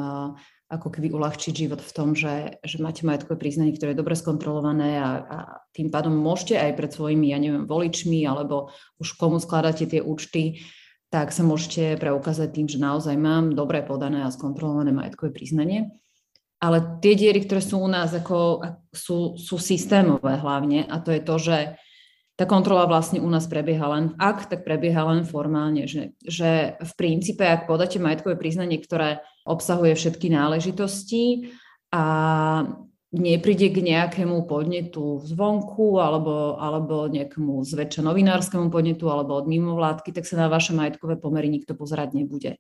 ako 0.66 0.90
keby 0.90 1.14
uľahčiť 1.14 1.54
život 1.54 1.82
v 1.84 1.94
tom, 1.94 2.18
že, 2.18 2.58
že 2.66 2.82
máte 2.82 3.06
majetkové 3.06 3.38
priznanie, 3.38 3.78
ktoré 3.78 3.94
je 3.94 4.02
dobre 4.02 4.18
skontrolované 4.18 4.98
a, 4.98 5.10
a 5.22 5.38
tým 5.76 5.94
pádom 5.94 6.16
môžete 6.18 6.58
aj 6.58 6.72
pred 6.74 6.90
svojimi, 6.90 7.30
ja 7.30 7.38
neviem, 7.38 7.70
voličmi 7.70 8.26
alebo 8.26 8.74
už 8.98 9.14
komu 9.20 9.38
skladáte 9.38 9.86
tie 9.86 10.02
účty, 10.02 10.66
tak 11.14 11.30
sa 11.30 11.46
môžete 11.46 12.02
preukázať 12.02 12.50
tým, 12.50 12.68
že 12.68 12.82
naozaj 12.82 13.14
mám 13.14 13.54
dobre 13.54 13.86
podané 13.86 14.26
a 14.26 14.34
skontrolované 14.34 14.90
majetkové 14.90 15.30
priznanie. 15.30 15.94
Ale 16.64 17.02
tie 17.04 17.14
diery, 17.20 17.44
ktoré 17.44 17.62
sú 17.62 17.84
u 17.84 17.90
nás, 17.90 18.16
ako, 18.16 18.64
sú, 18.90 19.36
sú 19.36 19.56
systémové 19.60 20.40
hlavne 20.40 20.88
a 20.88 21.04
to 21.04 21.12
je 21.12 21.22
to, 21.22 21.36
že 21.36 21.58
tá 22.36 22.44
kontrola 22.44 22.84
vlastne 22.84 23.24
u 23.24 23.30
nás 23.32 23.48
prebieha 23.48 23.88
len, 23.96 24.12
ak, 24.20 24.52
tak 24.52 24.68
prebieha 24.68 25.08
len 25.08 25.24
formálne, 25.24 25.88
že, 25.88 26.12
že 26.20 26.76
v 26.84 26.92
princípe, 27.00 27.48
ak 27.48 27.64
podáte 27.64 27.96
majetkové 27.96 28.36
priznanie, 28.36 28.76
ktoré 28.76 29.24
obsahuje 29.48 29.96
všetky 29.96 30.28
náležitosti 30.36 31.56
a 31.96 32.04
nepríde 33.16 33.72
k 33.72 33.80
nejakému 33.80 34.44
podnetu 34.52 35.24
zvonku 35.24 36.04
alebo, 36.04 36.60
alebo 36.60 37.08
nejakému 37.08 37.64
zväčša 37.64 38.04
novinárskemu 38.04 38.68
podnetu 38.68 39.08
alebo 39.08 39.40
od 39.40 39.48
mimovládky, 39.48 40.12
tak 40.12 40.28
sa 40.28 40.36
na 40.36 40.52
vaše 40.52 40.76
majetkové 40.76 41.16
pomery 41.16 41.48
nikto 41.48 41.72
pozerať 41.72 42.20
nebude. 42.20 42.60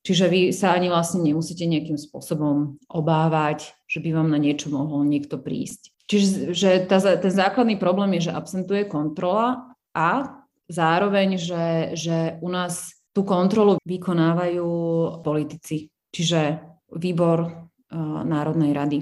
Čiže 0.00 0.32
vy 0.32 0.40
sa 0.56 0.72
ani 0.72 0.88
vlastne 0.88 1.20
nemusíte 1.20 1.68
nejakým 1.68 2.00
spôsobom 2.00 2.80
obávať, 2.88 3.76
že 3.84 4.00
by 4.00 4.16
vám 4.16 4.28
na 4.32 4.40
niečo 4.40 4.72
mohol 4.72 5.04
niekto 5.04 5.36
prísť. 5.36 5.92
Čiže 6.08 6.56
že 6.56 6.70
tá, 6.88 6.98
ten 6.98 7.30
základný 7.30 7.76
problém 7.76 8.16
je, 8.18 8.32
že 8.32 8.36
absentuje 8.36 8.88
kontrola 8.88 9.76
a 9.92 10.40
zároveň, 10.66 11.36
že, 11.36 11.94
že 11.94 12.16
u 12.40 12.48
nás 12.48 12.96
tú 13.12 13.22
kontrolu 13.22 13.76
vykonávajú 13.84 14.70
politici, 15.22 15.92
čiže 16.10 16.62
výbor 16.94 17.38
uh, 17.46 18.22
Národnej 18.26 18.74
rady. 18.74 18.98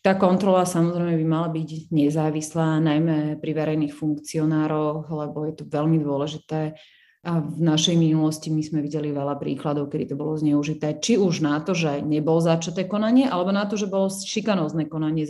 Tá 0.00 0.14
kontrola 0.14 0.62
samozrejme 0.62 1.18
by 1.18 1.26
mala 1.26 1.48
byť 1.50 1.90
nezávislá, 1.90 2.78
najmä 2.78 3.42
pri 3.42 3.50
verejných 3.50 3.90
funkcionároch, 3.90 5.10
lebo 5.10 5.42
je 5.50 5.54
to 5.58 5.64
veľmi 5.66 5.98
dôležité 5.98 6.78
a 7.26 7.42
v 7.42 7.58
našej 7.58 7.98
minulosti 7.98 8.54
my 8.54 8.62
sme 8.62 8.78
videli 8.78 9.10
veľa 9.10 9.34
príkladov, 9.42 9.90
kedy 9.90 10.14
to 10.14 10.16
bolo 10.16 10.38
zneužité. 10.38 11.02
Či 11.02 11.18
už 11.18 11.42
na 11.42 11.58
to, 11.58 11.74
že 11.74 11.98
nebolo 11.98 12.38
začaté 12.38 12.86
konanie, 12.86 13.26
alebo 13.26 13.50
na 13.50 13.66
to, 13.66 13.74
že 13.74 13.90
bolo 13.90 14.06
šikanózne 14.06 14.86
konanie 14.86 15.26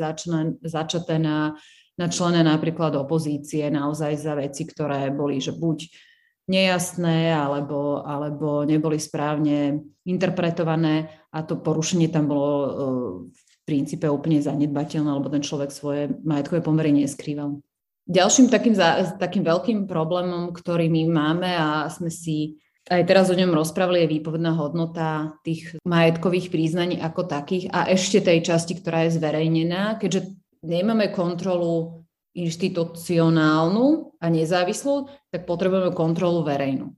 začaté 0.61 1.17
na, 1.17 1.57
na 1.97 2.07
člene 2.13 2.45
napríklad 2.45 2.93
opozície 3.01 3.73
naozaj 3.73 4.13
za 4.21 4.37
veci, 4.37 4.69
ktoré 4.69 5.09
boli, 5.09 5.41
že 5.41 5.57
buď 5.57 5.89
nejasné, 6.47 7.33
alebo, 7.33 8.05
alebo 8.05 8.63
neboli 8.69 9.01
správne 9.01 9.81
interpretované 10.07 11.11
a 11.35 11.43
to 11.43 11.59
porušenie 11.59 12.13
tam 12.13 12.31
bolo 12.31 12.51
e, 12.55 12.69
v 13.35 13.43
princípe 13.67 14.07
úplne 14.07 14.39
zanedbateľné, 14.39 15.09
alebo 15.11 15.27
ten 15.27 15.43
človek 15.43 15.75
svoje 15.75 16.13
majetkové 16.23 16.63
pomery 16.63 16.95
neskrýval. 16.95 17.59
Ďalším 18.07 18.47
takým, 18.55 18.79
takým 19.19 19.43
veľkým 19.43 19.79
problémom, 19.91 20.55
ktorý 20.55 20.87
my 20.87 21.03
máme 21.11 21.51
a 21.51 21.91
sme 21.91 22.07
si 22.07 22.63
aj 22.87 23.03
teraz 23.03 23.27
o 23.27 23.35
ňom 23.35 23.51
rozprávali, 23.51 24.07
je 24.07 24.15
výpovedná 24.19 24.55
hodnota 24.55 25.35
tých 25.43 25.75
majetkových 25.83 26.55
príznaní 26.55 27.03
ako 27.03 27.27
takých 27.27 27.67
a 27.75 27.91
ešte 27.91 28.23
tej 28.23 28.47
časti, 28.47 28.79
ktorá 28.79 29.11
je 29.11 29.19
zverejnená, 29.19 29.99
keďže 29.99 30.39
nemáme 30.63 31.11
kontrolu 31.11 32.07
inštitucionálnu 32.37 34.15
a 34.23 34.27
nezávislú, 34.31 35.11
tak 35.35 35.49
potrebujeme 35.49 35.91
kontrolu 35.91 36.47
verejnú. 36.47 36.95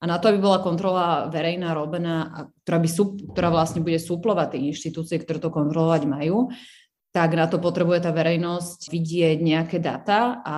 A 0.00 0.04
na 0.08 0.16
to, 0.16 0.32
aby 0.32 0.40
bola 0.40 0.64
kontrola 0.64 1.28
verejná 1.28 1.76
robená, 1.76 2.48
ktorá, 2.64 2.80
by, 2.80 2.88
ktorá 3.32 3.48
vlastne 3.52 3.84
bude 3.84 4.00
súplovať 4.00 4.56
tie 4.56 4.60
inštitúcie, 4.72 5.20
ktoré 5.20 5.40
to 5.40 5.52
kontrolovať 5.52 6.08
majú, 6.08 6.52
tak 7.10 7.34
na 7.34 7.50
to 7.50 7.58
potrebuje 7.58 8.06
tá 8.06 8.14
verejnosť 8.14 8.86
vidieť 8.86 9.38
nejaké 9.42 9.82
data 9.82 10.40
a 10.46 10.56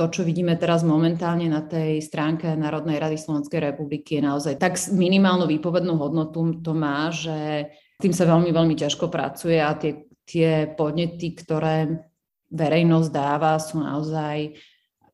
to, 0.00 0.08
čo 0.08 0.24
vidíme 0.24 0.56
teraz 0.56 0.80
momentálne 0.80 1.44
na 1.44 1.60
tej 1.60 2.00
stránke 2.00 2.56
Národnej 2.56 2.96
rady 2.96 3.20
Slovenskej 3.20 3.60
republiky 3.60 4.16
je 4.16 4.22
naozaj 4.24 4.56
tak 4.56 4.80
minimálnu 4.88 5.44
výpovednú 5.44 6.00
hodnotu 6.00 6.56
to 6.64 6.72
má, 6.72 7.12
že 7.12 7.68
tým 8.00 8.16
sa 8.16 8.24
veľmi, 8.24 8.48
veľmi 8.48 8.74
ťažko 8.80 9.12
pracuje 9.12 9.60
a 9.60 9.76
tie, 9.76 10.08
tie 10.24 10.72
podnety, 10.72 11.36
ktoré 11.36 12.00
verejnosť 12.48 13.10
dáva, 13.12 13.60
sú 13.60 13.84
naozaj 13.84 14.56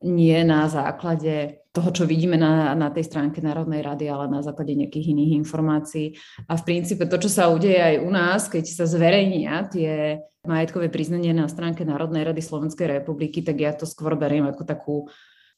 nie 0.03 0.41
na 0.45 0.69
základe 0.69 1.65
toho, 1.71 1.93
čo 1.93 2.03
vidíme 2.09 2.41
na, 2.41 2.73
na 2.73 2.89
tej 2.89 3.05
stránke 3.05 3.37
Národnej 3.37 3.85
rady, 3.85 4.09
ale 4.09 4.25
na 4.25 4.41
základe 4.41 4.73
nejakých 4.73 5.13
iných 5.13 5.45
informácií. 5.45 6.17
A 6.49 6.57
v 6.57 6.65
princípe 6.65 7.05
to, 7.05 7.21
čo 7.21 7.29
sa 7.29 7.53
udeje 7.53 7.77
aj 7.77 7.95
u 8.01 8.09
nás, 8.09 8.49
keď 8.49 8.65
sa 8.65 8.85
zverejnia 8.89 9.69
tie 9.69 10.21
majetkové 10.47 10.89
priznanie 10.89 11.35
na 11.37 11.45
stránke 11.45 11.85
Národnej 11.85 12.25
rady 12.25 12.41
Slovenskej 12.41 12.97
republiky, 12.97 13.45
tak 13.45 13.61
ja 13.61 13.75
to 13.77 13.85
skôr 13.85 14.17
beriem 14.17 14.49
ako 14.49 14.63
takú, 14.65 14.97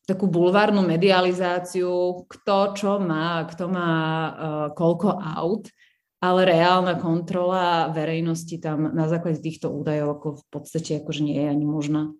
takú 0.03 0.27
bulvárnu 0.27 0.84
medializáciu, 0.84 2.25
kto 2.27 2.75
čo 2.75 2.91
má, 3.00 3.48
kto 3.48 3.72
má 3.72 3.91
uh, 3.96 4.67
koľko 4.75 5.15
aut, 5.39 5.72
ale 6.19 6.43
reálna 6.43 7.00
kontrola 7.00 7.88
verejnosti 7.96 8.60
tam 8.60 8.91
na 8.91 9.08
základe 9.08 9.39
týchto 9.39 9.72
údajov 9.72 10.19
ako 10.19 10.27
v 10.36 10.46
podstate 10.51 11.00
akože 11.00 11.22
nie 11.24 11.39
je 11.39 11.48
ani 11.48 11.63
možná. 11.63 12.12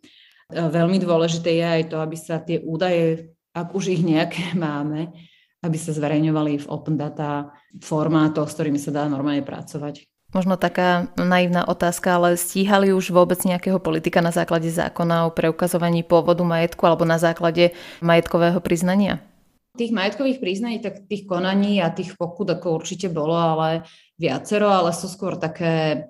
Uh, 0.50 0.68
veľmi 0.70 0.98
dôležité 0.98 1.62
je 1.62 1.65
aj 1.65 1.84
to, 1.94 1.98
aby 2.01 2.18
sa 2.18 2.41
tie 2.41 2.62
údaje 2.62 3.34
ak 3.53 3.74
už 3.74 3.91
ich 3.91 4.01
nejaké 4.06 4.53
máme, 4.58 5.12
aby 5.60 5.77
sa 5.77 5.91
zverejňovali 5.91 6.63
v 6.63 6.70
open 6.70 6.96
data 6.96 7.51
formátoch, 7.84 8.48
s 8.48 8.56
ktorými 8.56 8.79
sa 8.79 8.94
dá 8.94 9.03
normálne 9.10 9.44
pracovať. 9.44 10.08
Možno 10.29 10.62
taká 10.62 11.10
naivná 11.18 11.65
otázka, 11.65 12.22
ale 12.22 12.38
stíhali 12.38 12.94
už 12.94 13.10
vôbec 13.10 13.41
nejakého 13.41 13.82
politika 13.82 14.22
na 14.22 14.29
základe 14.29 14.70
zákona 14.70 15.25
o 15.25 15.34
preukazovaní 15.34 16.06
pôvodu 16.06 16.46
majetku 16.46 16.86
alebo 16.86 17.01
na 17.01 17.18
základe 17.18 17.74
majetkového 17.98 18.62
priznania? 18.62 19.25
Tých 19.74 19.89
majetkových 19.89 20.38
priznaní, 20.38 20.86
tak 20.86 21.10
tých 21.10 21.25
konaní 21.25 21.82
a 21.82 21.89
tých 21.89 22.13
pokut 22.13 22.46
ako 22.46 22.77
určite 22.77 23.10
bolo, 23.10 23.34
ale 23.34 23.89
viacero, 24.22 24.70
ale 24.70 24.94
sú 24.94 25.10
skôr 25.10 25.34
také 25.34 26.06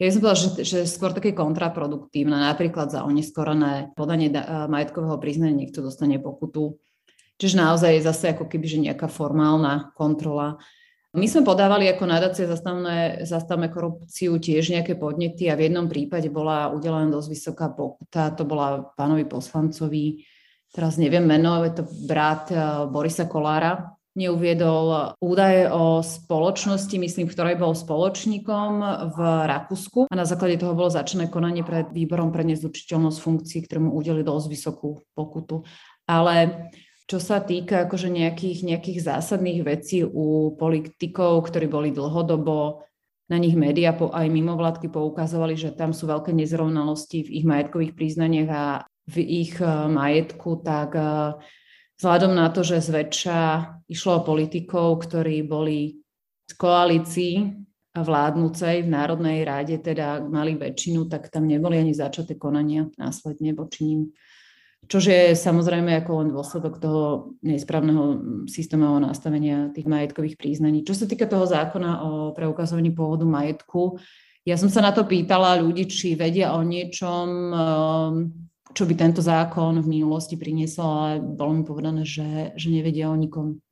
ja 0.00 0.08
by 0.08 0.12
som 0.16 0.22
povedala, 0.24 0.40
že, 0.40 0.50
že 0.64 0.78
skôr 0.88 1.12
také 1.12 1.36
kontraproduktívne. 1.36 2.32
Napríklad 2.32 2.88
za 2.88 3.04
oneskorené 3.04 3.92
podanie 3.92 4.32
da- 4.32 4.64
majetkového 4.64 5.20
priznania 5.20 5.52
niekto 5.52 5.84
dostane 5.84 6.16
pokutu. 6.16 6.80
Čiže 7.36 7.60
naozaj 7.60 8.00
zase 8.00 8.32
ako 8.32 8.48
keby, 8.48 8.64
že 8.64 8.80
nejaká 8.80 9.12
formálna 9.12 9.92
kontrola. 9.92 10.56
My 11.12 11.26
sme 11.28 11.44
podávali 11.44 11.90
ako 11.90 12.06
nadácie 12.08 12.48
zastavné, 12.48 13.28
zastavme 13.28 13.68
korupciu 13.68 14.40
tiež 14.40 14.72
nejaké 14.72 14.96
podnety 14.96 15.52
a 15.52 15.58
v 15.58 15.68
jednom 15.68 15.84
prípade 15.90 16.32
bola 16.32 16.72
udelená 16.72 17.10
dosť 17.12 17.28
vysoká 17.28 17.66
pokuta, 17.68 18.30
to 18.32 18.46
bola 18.46 18.94
pánovi 18.94 19.26
poslancovi, 19.26 20.22
teraz 20.70 21.02
neviem 21.02 21.26
meno, 21.26 21.66
je 21.66 21.82
to 21.82 21.84
brat 22.06 22.54
eh, 22.54 22.86
Borisa 22.86 23.26
Kolára, 23.26 23.99
neuviedol 24.20 25.16
údaje 25.24 25.72
o 25.72 26.04
spoločnosti, 26.04 26.92
myslím, 26.92 27.26
ktorej 27.32 27.56
bol 27.56 27.72
spoločníkom 27.72 28.72
v 29.16 29.18
Rakúsku 29.48 30.06
a 30.06 30.14
na 30.14 30.28
základe 30.28 30.60
toho 30.60 30.76
bolo 30.76 30.92
začané 30.92 31.32
konanie 31.32 31.64
pred 31.64 31.88
výborom 31.88 32.28
pre 32.28 32.44
nezlučiteľnosť 32.44 33.18
funkcií, 33.18 33.64
ktorému 33.64 33.90
udeli 33.96 34.20
dosť 34.20 34.46
vysokú 34.52 35.00
pokutu. 35.16 35.64
Ale 36.04 36.68
čo 37.10 37.18
sa 37.18 37.42
týka 37.42 37.90
akože 37.90 38.06
nejakých, 38.06 38.62
nejakých 38.62 38.98
zásadných 39.02 39.66
vecí 39.66 40.06
u 40.06 40.54
politikov, 40.54 41.48
ktorí 41.50 41.66
boli 41.66 41.90
dlhodobo 41.90 42.86
na 43.30 43.38
nich 43.38 43.54
médiá 43.54 43.94
aj 43.94 44.26
mimovládky 44.26 44.90
poukazovali, 44.90 45.54
že 45.54 45.70
tam 45.70 45.94
sú 45.94 46.10
veľké 46.10 46.34
nezrovnalosti 46.34 47.26
v 47.26 47.42
ich 47.42 47.46
majetkových 47.46 47.94
priznaniach 47.94 48.50
a 48.50 48.64
v 49.10 49.16
ich 49.22 49.54
eh, 49.62 49.70
majetku, 49.86 50.62
tak 50.66 50.98
eh, 50.98 51.34
vzhľadom 52.00 52.32
na 52.32 52.48
to, 52.48 52.64
že 52.64 52.80
zväčša 52.80 53.38
išlo 53.92 54.24
o 54.24 54.26
politikov, 54.26 55.04
ktorí 55.04 55.44
boli 55.44 56.00
v 56.48 56.54
koalícii 56.56 57.34
vládnúcej 57.92 58.86
v 58.86 58.88
Národnej 58.88 59.44
rade, 59.44 59.76
teda 59.76 60.24
mali 60.24 60.56
väčšinu, 60.56 61.12
tak 61.12 61.28
tam 61.28 61.44
neboli 61.44 61.76
ani 61.76 61.92
začaté 61.92 62.40
konania 62.40 62.88
následne 62.96 63.52
voči 63.52 63.84
ním. 63.84 64.00
Čož 64.88 65.12
je 65.12 65.22
samozrejme 65.36 65.92
ako 66.00 66.10
len 66.24 66.28
dôsledok 66.32 66.80
toho 66.80 67.36
nesprávneho 67.44 68.16
systémového 68.48 69.04
nastavenia 69.04 69.68
tých 69.76 69.84
majetkových 69.84 70.40
príznaní. 70.40 70.80
Čo 70.88 70.96
sa 70.96 71.04
týka 71.04 71.28
toho 71.28 71.44
zákona 71.44 72.00
o 72.00 72.10
preukazovaní 72.32 72.88
pôvodu 72.96 73.28
majetku, 73.28 74.00
ja 74.48 74.56
som 74.56 74.72
sa 74.72 74.80
na 74.80 74.96
to 74.96 75.04
pýtala 75.04 75.60
ľudí, 75.60 75.84
či 75.84 76.16
vedia 76.16 76.56
o 76.56 76.64
niečom, 76.64 77.28
čo 78.74 78.86
by 78.86 78.94
tento 78.94 79.20
zákon 79.20 79.78
v 79.82 79.90
minulosti 80.00 80.38
priniesol, 80.38 80.88
ale 80.88 81.12
bolo 81.20 81.52
mi 81.56 81.62
povedané, 81.62 82.02
že, 82.06 82.54
že 82.54 82.68
nevedia 82.70 83.10
o 83.10 83.16
nikom. 83.16 83.62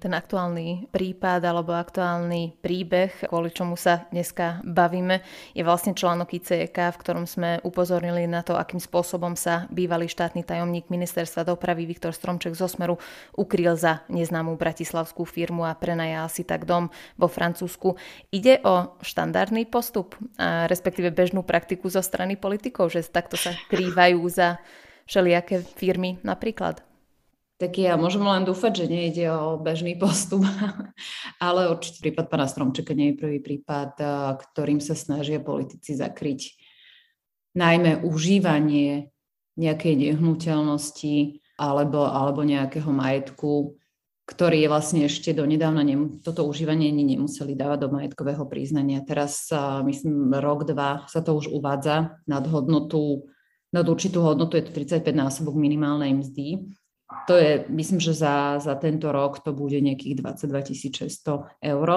Ten 0.00 0.16
aktuálny 0.16 0.88
prípad 0.88 1.44
alebo 1.44 1.76
aktuálny 1.76 2.56
príbeh, 2.64 3.28
kvôli 3.28 3.52
čomu 3.52 3.76
sa 3.76 4.08
dneska 4.08 4.64
bavíme, 4.64 5.20
je 5.52 5.60
vlastne 5.60 5.92
článok 5.92 6.40
ICK, 6.40 6.72
v 6.72 7.00
ktorom 7.04 7.28
sme 7.28 7.60
upozornili 7.60 8.24
na 8.24 8.40
to, 8.40 8.56
akým 8.56 8.80
spôsobom 8.80 9.36
sa 9.36 9.68
bývalý 9.68 10.08
štátny 10.08 10.40
tajomník 10.40 10.88
ministerstva 10.88 11.44
dopravy 11.44 11.84
Viktor 11.84 12.16
Stromček 12.16 12.56
zo 12.56 12.64
Smeru 12.64 12.96
ukryl 13.36 13.76
za 13.76 14.00
neznámú 14.08 14.56
bratislavskú 14.56 15.28
firmu 15.28 15.68
a 15.68 15.76
prenajal 15.76 16.32
si 16.32 16.48
tak 16.48 16.64
dom 16.64 16.88
vo 17.20 17.28
Francúzsku. 17.28 18.00
Ide 18.32 18.64
o 18.64 18.96
štandardný 19.04 19.68
postup, 19.68 20.16
respektíve 20.40 21.12
bežnú 21.12 21.44
praktiku 21.44 21.92
zo 21.92 22.00
strany 22.00 22.40
politikov, 22.40 22.88
že 22.88 23.04
takto 23.04 23.36
sa 23.36 23.52
krývajú 23.68 24.24
za 24.32 24.56
všelijaké 25.04 25.60
firmy 25.76 26.16
napríklad 26.24 26.80
tak 27.60 27.76
ja 27.76 28.00
môžem 28.00 28.24
len 28.24 28.48
dúfať, 28.48 28.72
že 28.82 28.86
nejde 28.88 29.28
o 29.28 29.60
bežný 29.60 29.92
postup, 30.00 30.40
ale 31.44 31.68
určite 31.68 32.00
prípad 32.00 32.32
pána 32.32 32.48
Stromčeka 32.48 32.96
nie 32.96 33.12
je 33.12 33.20
prvý 33.20 33.38
prípad, 33.44 34.00
ktorým 34.40 34.80
sa 34.80 34.96
snažia 34.96 35.44
politici 35.44 35.92
zakryť 35.92 36.56
najmä 37.52 38.00
užívanie 38.00 39.12
nejakej 39.60 39.92
nehnuteľnosti 39.92 41.44
alebo, 41.60 42.08
alebo 42.08 42.40
nejakého 42.48 42.88
majetku, 42.88 43.76
ktorý 44.24 44.64
je 44.64 44.68
vlastne 44.72 45.00
ešte 45.04 45.36
donedávna, 45.36 45.84
nem, 45.84 46.22
toto 46.24 46.48
užívanie 46.48 46.88
ani 46.88 47.04
nemuseli 47.04 47.52
dávať 47.52 47.78
do 47.84 47.88
majetkového 47.92 48.46
priznania. 48.48 49.04
Teraz, 49.04 49.52
myslím, 49.84 50.32
rok, 50.40 50.64
dva 50.64 51.04
sa 51.12 51.20
to 51.20 51.36
už 51.36 51.52
uvádza 51.52 52.16
nad 52.24 52.44
hodnotu, 52.48 53.28
nad 53.68 53.84
určitú 53.84 54.24
hodnotu, 54.24 54.56
je 54.56 54.64
to 54.64 54.72
35 54.72 55.12
násobok 55.12 55.52
minimálnej 55.60 56.16
mzdy 56.16 56.72
to 57.26 57.34
je, 57.34 57.66
myslím, 57.68 57.98
že 57.98 58.14
za, 58.14 58.58
za 58.62 58.74
tento 58.78 59.10
rok 59.10 59.42
to 59.42 59.50
bude 59.50 59.74
nejakých 59.74 60.22
22 60.22 61.10
600 61.10 61.62
eur. 61.62 61.88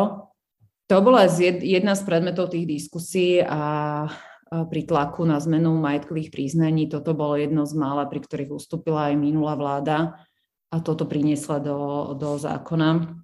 To 0.89 0.95
bola 0.99 1.29
jedna 1.61 1.93
z 1.93 2.01
predmetov 2.03 2.53
tých 2.53 2.65
diskusí 2.65 3.39
a 3.41 4.05
pri 4.53 4.81
tlaku 4.85 5.25
na 5.25 5.41
zmenu 5.41 5.73
majetkových 5.81 6.29
príznaní. 6.29 6.85
Toto 6.85 7.17
bolo 7.17 7.37
jedno 7.37 7.65
z 7.65 7.73
mála, 7.73 8.05
pri 8.05 8.21
ktorých 8.21 8.53
ustúpila 8.53 9.09
aj 9.09 9.15
minulá 9.17 9.57
vláda 9.57 10.21
a 10.69 10.77
toto 10.81 11.09
priniesla 11.09 11.57
do, 11.57 12.13
do 12.13 12.37
zákona, 12.37 13.17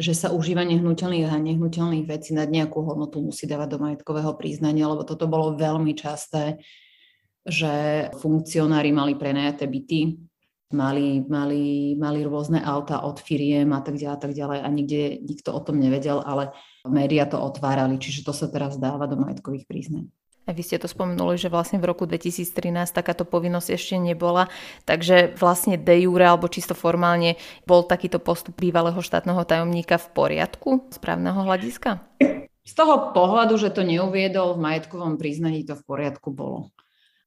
že 0.00 0.16
sa 0.16 0.32
užívanie 0.32 0.80
hnutelných 0.80 1.28
a 1.28 1.36
nehnuteľných 1.36 2.08
vecí 2.08 2.32
nad 2.32 2.48
nejakú 2.48 2.80
hodnotu 2.80 3.20
musí 3.20 3.44
dávať 3.44 3.68
do 3.76 3.78
majetkového 3.80 4.32
príznania, 4.36 4.88
lebo 4.88 5.04
toto 5.04 5.28
bolo 5.28 5.56
veľmi 5.56 5.92
časté, 5.92 6.60
že 7.44 8.08
funkcionári 8.20 8.92
mali 8.92 9.16
prenajaté 9.16 9.68
byty 9.68 10.29
mali, 10.70 11.22
mali, 11.26 11.94
mali 11.98 12.20
rôzne 12.22 12.62
auta 12.62 13.02
od 13.02 13.18
firiem 13.18 13.74
a 13.74 13.82
tak 13.82 13.98
ďalej, 13.98 14.14
a 14.14 14.20
tak 14.20 14.32
ďalej 14.32 14.58
a 14.62 14.68
nikde 14.70 15.02
nikto 15.26 15.50
o 15.50 15.60
tom 15.60 15.82
nevedel, 15.82 16.22
ale 16.22 16.54
médiá 16.86 17.26
to 17.26 17.38
otvárali, 17.38 17.98
čiže 17.98 18.26
to 18.26 18.32
sa 18.32 18.46
teraz 18.46 18.78
dáva 18.78 19.10
do 19.10 19.18
majetkových 19.18 19.66
príznaní. 19.66 20.10
A 20.48 20.56
vy 20.56 20.66
ste 20.66 20.82
to 20.82 20.90
spomenuli, 20.90 21.38
že 21.38 21.52
vlastne 21.52 21.78
v 21.78 21.86
roku 21.86 22.10
2013 22.10 22.90
takáto 22.90 23.22
povinnosť 23.22 23.68
ešte 23.70 23.94
nebola, 24.02 24.50
takže 24.82 25.38
vlastne 25.38 25.78
de 25.78 26.08
jure 26.08 26.26
alebo 26.26 26.50
čisto 26.50 26.74
formálne 26.74 27.38
bol 27.68 27.86
takýto 27.86 28.18
postup 28.18 28.58
bývalého 28.58 28.98
štátneho 28.98 29.46
tajomníka 29.46 30.00
v 30.00 30.10
poriadku 30.10 30.90
z 30.90 30.98
právneho 30.98 31.46
hľadiska? 31.46 32.02
Z 32.66 32.72
toho 32.74 33.14
pohľadu, 33.14 33.62
že 33.62 33.70
to 33.70 33.86
neuviedol 33.86 34.58
v 34.58 34.62
majetkovom 34.66 35.22
priznaní, 35.22 35.62
to 35.62 35.78
v 35.78 35.86
poriadku 35.86 36.34
bolo. 36.34 36.74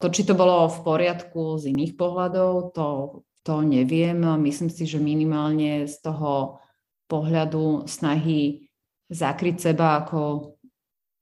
To, 0.04 0.12
či 0.12 0.28
to 0.28 0.36
bolo 0.36 0.68
v 0.68 0.80
poriadku 0.84 1.64
z 1.64 1.72
iných 1.72 1.96
pohľadov, 1.96 2.76
to 2.76 2.86
to 3.44 3.60
neviem. 3.62 4.24
Myslím 4.40 4.72
si, 4.72 4.88
že 4.88 5.04
minimálne 5.04 5.84
z 5.86 5.96
toho 6.00 6.64
pohľadu 7.12 7.86
snahy 7.86 8.72
zakryť 9.12 9.72
seba 9.72 10.02
ako 10.02 10.56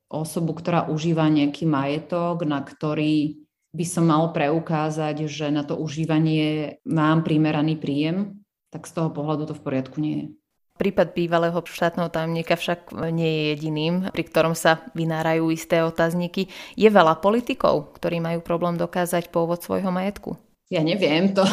osobu, 0.07 0.53
ktorá 0.53 0.87
užíva 0.87 1.27
nejaký 1.27 1.65
majetok, 1.65 2.45
na 2.45 2.61
ktorý 2.61 3.41
by 3.71 3.85
som 3.87 4.07
mal 4.07 4.29
preukázať, 4.35 5.25
že 5.25 5.49
na 5.49 5.65
to 5.65 5.79
užívanie 5.79 6.77
mám 6.85 7.23
primeraný 7.23 7.79
príjem, 7.79 8.43
tak 8.69 8.85
z 8.87 8.91
toho 8.95 9.09
pohľadu 9.11 9.51
to 9.51 9.53
v 9.57 9.63
poriadku 9.63 9.97
nie 9.99 10.15
je. 10.15 10.27
Prípad 10.75 11.13
bývalého 11.13 11.61
štátneho 11.61 12.09
tajomníka 12.09 12.57
však 12.57 12.95
nie 13.13 13.29
je 13.29 13.43
jediným, 13.53 13.95
pri 14.09 14.23
ktorom 14.25 14.57
sa 14.57 14.81
vynárajú 14.97 15.53
isté 15.53 15.85
otázniky. 15.85 16.49
Je 16.73 16.89
veľa 16.89 17.21
politikov, 17.21 17.93
ktorí 18.01 18.17
majú 18.17 18.41
problém 18.41 18.81
dokázať 18.81 19.29
pôvod 19.29 19.61
svojho 19.61 19.93
majetku 19.93 20.35
ja 20.71 20.81
neviem, 20.87 21.35
to, 21.35 21.43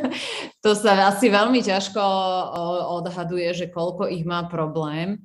to 0.64 0.72
sa 0.72 1.12
asi 1.12 1.28
veľmi 1.28 1.60
ťažko 1.60 2.00
odhaduje, 2.96 3.52
že 3.52 3.66
koľko 3.68 4.08
ich 4.08 4.24
má 4.24 4.48
problém, 4.48 5.20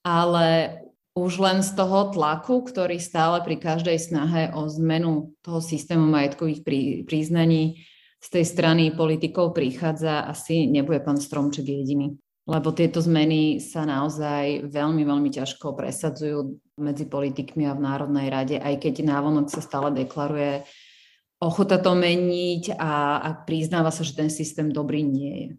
ale 0.00 0.80
už 1.14 1.38
len 1.38 1.60
z 1.62 1.76
toho 1.76 2.10
tlaku, 2.10 2.64
ktorý 2.64 2.98
stále 2.98 3.44
pri 3.44 3.60
každej 3.60 3.98
snahe 4.00 4.42
o 4.56 4.66
zmenu 4.66 5.36
toho 5.44 5.60
systému 5.60 6.08
majetkových 6.08 6.60
prí, 6.64 6.82
príznaní 7.06 7.84
z 8.18 8.28
tej 8.32 8.44
strany 8.48 8.90
politikov 8.96 9.52
prichádza, 9.52 10.24
asi 10.24 10.64
nebude 10.64 11.04
pán 11.04 11.20
Stromček 11.20 11.68
jediný. 11.68 12.16
Lebo 12.44 12.72
tieto 12.76 13.00
zmeny 13.00 13.60
sa 13.60 13.88
naozaj 13.88 14.68
veľmi, 14.68 15.04
veľmi 15.04 15.30
ťažko 15.32 15.76
presadzujú 15.76 16.60
medzi 16.80 17.08
politikmi 17.08 17.68
a 17.68 17.76
v 17.76 17.84
Národnej 17.84 18.28
rade, 18.28 18.56
aj 18.60 18.84
keď 18.84 19.04
návonok 19.04 19.48
sa 19.48 19.64
stále 19.64 19.92
deklaruje 19.92 20.64
ochota 21.44 21.76
to 21.76 21.92
meniť 21.92 22.80
a, 22.80 23.20
a 23.20 23.28
priznáva 23.44 23.92
sa, 23.92 24.00
že 24.00 24.16
ten 24.16 24.32
systém 24.32 24.72
dobrý 24.72 25.04
nie 25.04 25.34
je. 25.36 25.50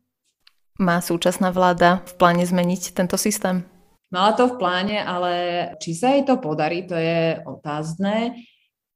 Má 0.81 0.99
súčasná 0.99 1.55
vláda 1.55 2.03
v 2.03 2.13
pláne 2.19 2.43
zmeniť 2.43 2.91
tento 2.91 3.15
systém? 3.15 3.63
Mala 4.11 4.35
to 4.35 4.51
v 4.51 4.59
pláne, 4.59 4.97
ale 4.99 5.33
či 5.79 5.95
sa 5.95 6.11
jej 6.11 6.27
to 6.27 6.35
podarí, 6.41 6.83
to 6.83 6.97
je 6.97 7.39
otázne. 7.47 8.35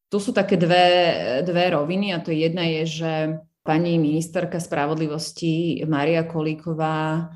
Tu 0.10 0.17
sú 0.17 0.34
také 0.34 0.58
dve, 0.58 0.86
dve 1.45 1.71
roviny 1.71 2.12
a 2.12 2.19
to 2.19 2.34
jedna 2.34 2.65
je, 2.65 2.84
že 2.99 3.12
pani 3.63 4.02
ministerka 4.02 4.58
spravodlivosti 4.58 5.86
Maria 5.86 6.25
Kolíková 6.25 7.30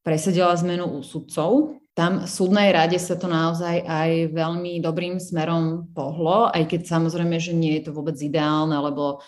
presadila 0.00 0.56
zmenu 0.56 0.88
u 0.88 1.00
sudcov. 1.04 1.78
Tam 1.94 2.26
v 2.26 2.30
súdnej 2.30 2.74
rade 2.74 2.98
sa 2.98 3.14
to 3.14 3.30
naozaj 3.30 3.86
aj 3.86 4.34
veľmi 4.34 4.82
dobrým 4.82 5.22
smerom 5.22 5.94
pohlo, 5.94 6.50
aj 6.50 6.66
keď 6.66 6.90
samozrejme, 6.90 7.38
že 7.38 7.54
nie 7.54 7.78
je 7.78 7.86
to 7.86 7.90
vôbec 7.94 8.18
ideálne, 8.18 8.74
lebo, 8.74 9.22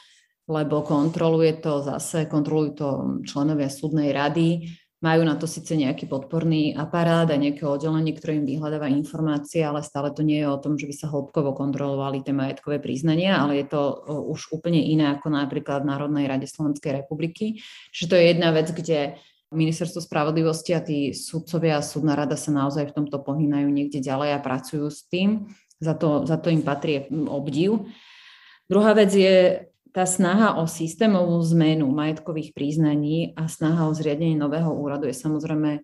lebo 0.50 0.82
kontroluje 0.82 1.62
to 1.62 1.86
zase, 1.86 2.26
kontrolujú 2.26 2.70
to 2.74 2.88
členovia 3.22 3.70
súdnej 3.70 4.10
rady 4.10 4.66
majú 4.96 5.28
na 5.28 5.36
to 5.36 5.44
síce 5.44 5.76
nejaký 5.76 6.08
podporný 6.08 6.72
aparát 6.72 7.28
a 7.28 7.36
nejaké 7.36 7.68
oddelenie, 7.68 8.16
ktoré 8.16 8.40
im 8.40 8.48
vyhľadáva 8.48 8.88
informácie, 8.88 9.60
ale 9.60 9.84
stále 9.84 10.08
to 10.08 10.24
nie 10.24 10.40
je 10.40 10.48
o 10.48 10.56
tom, 10.56 10.80
že 10.80 10.88
by 10.88 10.94
sa 10.96 11.12
hĺbkovo 11.12 11.52
kontrolovali 11.52 12.24
tie 12.24 12.32
majetkové 12.32 12.80
priznania, 12.80 13.36
ale 13.36 13.60
je 13.60 13.66
to 13.68 13.80
už 14.32 14.56
úplne 14.56 14.80
iné 14.80 15.12
ako 15.12 15.28
napríklad 15.28 15.84
v 15.84 15.90
Národnej 15.92 16.24
rade 16.24 16.48
Slovenskej 16.48 17.04
republiky. 17.04 17.60
Čiže 17.92 18.08
to 18.08 18.14
je 18.16 18.24
jedna 18.32 18.48
vec, 18.56 18.72
kde 18.72 19.20
Ministerstvo 19.54 20.02
spravodlivosti 20.02 20.74
a 20.74 20.82
tí 20.82 21.14
sudcovia 21.14 21.78
a 21.78 21.86
súdna 21.86 22.18
rada 22.18 22.34
sa 22.34 22.50
naozaj 22.50 22.90
v 22.90 22.96
tomto 23.02 23.22
pohýnajú 23.22 23.70
niekde 23.70 24.02
ďalej 24.02 24.34
a 24.34 24.42
pracujú 24.42 24.90
s 24.90 25.06
tým. 25.06 25.46
Za 25.78 25.94
to, 25.94 26.26
za 26.26 26.40
to 26.40 26.50
im 26.50 26.66
patrí 26.66 27.06
obdiv. 27.10 27.86
Druhá 28.66 28.96
vec 28.96 29.14
je 29.14 29.68
tá 29.96 30.04
snaha 30.04 30.60
o 30.60 30.68
systémovú 30.68 31.40
zmenu 31.56 31.88
majetkových 31.88 32.52
príznaní 32.52 33.32
a 33.32 33.48
snaha 33.48 33.88
o 33.88 33.96
zriadenie 33.96 34.36
nového 34.36 34.68
úradu 34.68 35.08
je 35.08 35.16
samozrejme, 35.16 35.80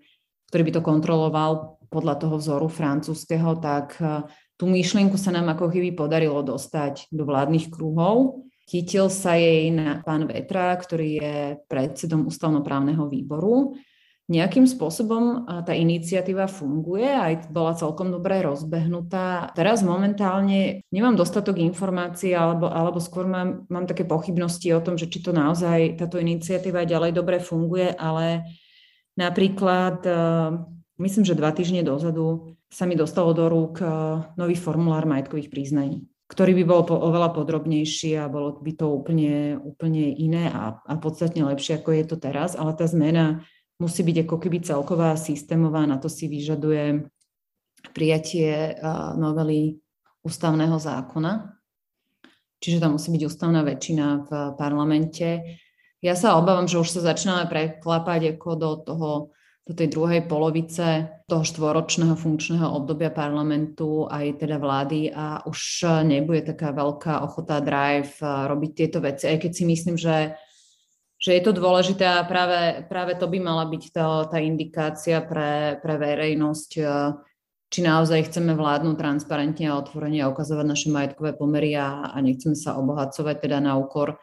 ktorý 0.52 0.62
by 0.68 0.72
to 0.76 0.82
kontroloval 0.84 1.80
podľa 1.88 2.20
toho 2.20 2.36
vzoru 2.36 2.68
francúzského, 2.68 3.56
tak 3.56 3.96
e, 4.00 4.28
tú 4.60 4.68
myšlienku 4.68 5.16
sa 5.16 5.32
nám 5.32 5.56
ako 5.56 5.72
chyby 5.72 5.96
podarilo 5.96 6.44
dostať 6.44 7.08
do 7.08 7.24
vládnych 7.24 7.72
kruhov. 7.72 8.48
Chytil 8.68 9.10
sa 9.10 9.34
jej 9.36 9.70
na 9.74 10.00
pán 10.00 10.24
Vetra, 10.30 10.74
ktorý 10.78 11.08
je 11.18 11.36
predsedom 11.66 12.26
ústavnoprávneho 12.26 13.10
výboru 13.10 13.74
nejakým 14.30 14.64
spôsobom 14.64 15.44
tá 15.66 15.74
iniciatíva 15.74 16.48
funguje, 16.48 17.04
aj 17.04 17.52
bola 17.52 17.74
celkom 17.74 18.08
dobre 18.08 18.40
rozbehnutá. 18.40 19.50
Teraz 19.52 19.82
momentálne 19.82 20.86
nemám 20.88 21.18
dostatok 21.18 21.60
informácií, 21.60 22.32
alebo, 22.32 22.70
alebo 22.70 23.02
skôr 23.02 23.28
mám, 23.28 23.66
mám 23.66 23.84
také 23.84 24.06
pochybnosti 24.08 24.72
o 24.72 24.80
tom, 24.80 24.94
že 24.96 25.10
či 25.10 25.20
to 25.20 25.34
naozaj 25.34 26.00
táto 26.00 26.22
iniciatíva 26.22 26.88
ďalej 26.88 27.12
dobre 27.12 27.42
funguje, 27.42 27.92
ale 27.98 28.46
napríklad 29.18 30.06
myslím, 31.02 31.24
že 31.26 31.36
dva 31.36 31.50
týždne 31.50 31.82
dozadu 31.82 32.56
sa 32.72 32.86
mi 32.86 32.96
dostalo 32.96 33.36
do 33.36 33.50
rúk 33.50 33.84
nový 34.38 34.56
formulár 34.56 35.04
majetkových 35.04 35.52
priznaní 35.52 36.08
ktorý 36.32 36.56
by 36.56 36.64
bol 36.64 36.80
po, 36.88 36.96
oveľa 36.96 37.36
podrobnejší 37.36 38.16
a 38.16 38.32
bolo 38.32 38.56
by 38.56 38.72
to 38.72 38.88
úplne, 38.88 39.60
úplne 39.60 40.16
iné 40.16 40.48
a, 40.48 40.80
a 40.80 40.92
podstatne 40.96 41.44
lepšie, 41.44 41.84
ako 41.84 41.92
je 41.92 42.04
to 42.08 42.16
teraz. 42.16 42.56
Ale 42.56 42.72
tá 42.72 42.88
zmena 42.88 43.44
musí 43.76 44.00
byť 44.00 44.24
ako 44.24 44.36
keby 44.40 44.64
celková 44.64 45.12
systémová, 45.20 45.84
na 45.84 46.00
to 46.00 46.08
si 46.08 46.32
vyžaduje 46.32 47.04
prijatie 47.92 48.80
novely 49.20 49.76
ústavného 50.24 50.80
zákona. 50.80 51.52
Čiže 52.62 52.80
tam 52.80 52.96
musí 52.96 53.12
byť 53.12 53.22
ústavná 53.26 53.60
väčšina 53.66 54.06
v 54.24 54.30
parlamente. 54.54 55.58
Ja 55.98 56.14
sa 56.14 56.38
obávam, 56.38 56.64
že 56.64 56.78
už 56.78 56.88
sa 56.94 57.12
začíname 57.12 57.50
preklapať 57.50 58.38
ako 58.38 58.48
do 58.56 58.70
toho 58.80 59.10
do 59.62 59.72
tej 59.78 59.94
druhej 59.94 60.26
polovice 60.26 61.06
toho 61.30 61.46
štvoročného 61.46 62.18
funkčného 62.18 62.66
obdobia 62.66 63.14
parlamentu 63.14 64.10
aj 64.10 64.42
teda 64.42 64.58
vlády 64.58 65.14
a 65.14 65.46
už 65.46 65.86
nebude 66.02 66.42
taká 66.42 66.74
veľká 66.74 67.22
ochota 67.22 67.62
drive 67.62 68.18
robiť 68.22 68.70
tieto 68.74 68.98
veci, 68.98 69.30
aj 69.30 69.38
keď 69.38 69.52
si 69.54 69.64
myslím, 69.64 69.94
že 69.94 70.34
že 71.22 71.38
je 71.38 71.42
to 71.46 71.54
dôležité 71.54 72.02
a 72.02 72.26
práve, 72.26 72.82
práve 72.90 73.14
to 73.14 73.30
by 73.30 73.38
mala 73.38 73.62
byť 73.70 73.94
to, 73.94 74.26
tá 74.26 74.42
indikácia 74.42 75.22
pre, 75.22 75.78
pre 75.78 75.94
verejnosť, 75.94 76.70
e, 76.82 76.84
či 77.70 77.78
naozaj 77.78 78.26
chceme 78.26 78.58
vládnuť 78.58 78.98
transparentne 78.98 79.70
a 79.70 79.78
otvorene 79.78 80.18
a 80.18 80.30
ukazovať 80.34 80.66
naše 80.66 80.88
majetkové 80.90 81.38
pomery 81.38 81.78
a, 81.78 82.10
a 82.10 82.18
nechceme 82.18 82.58
sa 82.58 82.74
obohacovať 82.74 83.38
teda 83.38 83.62
na 83.62 83.78
úkor 83.78 84.18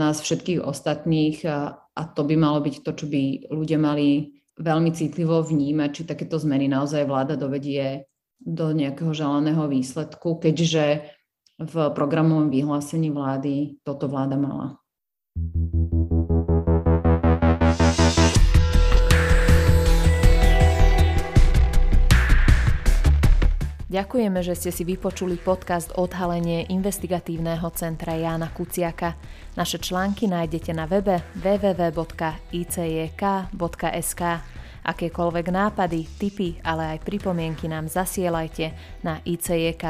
nás 0.00 0.24
všetkých 0.24 0.64
ostatných 0.64 1.44
a, 1.44 1.76
a 1.76 2.02
to 2.08 2.24
by 2.24 2.40
malo 2.40 2.64
byť 2.64 2.88
to, 2.88 2.90
čo 2.96 3.04
by 3.04 3.52
ľudia 3.52 3.76
mali 3.76 4.39
veľmi 4.60 4.92
citlivo 4.92 5.40
vnímať, 5.40 5.90
či 5.90 6.02
takéto 6.04 6.36
zmeny 6.36 6.68
naozaj 6.68 7.08
vláda 7.08 7.34
dovedie 7.34 8.04
do 8.40 8.72
nejakého 8.72 9.12
želaného 9.12 9.68
výsledku, 9.68 10.40
keďže 10.40 11.08
v 11.60 11.74
programovom 11.92 12.48
vyhlásení 12.48 13.12
vlády 13.12 13.80
toto 13.84 14.08
vláda 14.08 14.36
mala. 14.40 14.79
Ďakujeme, 23.90 24.38
že 24.46 24.54
ste 24.54 24.70
si 24.70 24.86
vypočuli 24.86 25.34
podcast 25.34 25.90
Odhalenie 25.98 26.70
investigatívneho 26.70 27.66
centra 27.74 28.14
Jána 28.14 28.46
Kuciaka. 28.54 29.18
Naše 29.58 29.82
články 29.82 30.30
nájdete 30.30 30.70
na 30.70 30.86
webe 30.86 31.18
www.icjk.sk. 31.34 31.82
Akékoľvek 34.80 35.46
nápady, 35.50 36.06
tipy, 36.06 36.62
ale 36.62 36.94
aj 36.94 37.02
pripomienky 37.02 37.66
nám 37.66 37.90
zasielajte 37.90 38.70
na 39.02 39.18
icjk.icjk.sk. 39.26 39.82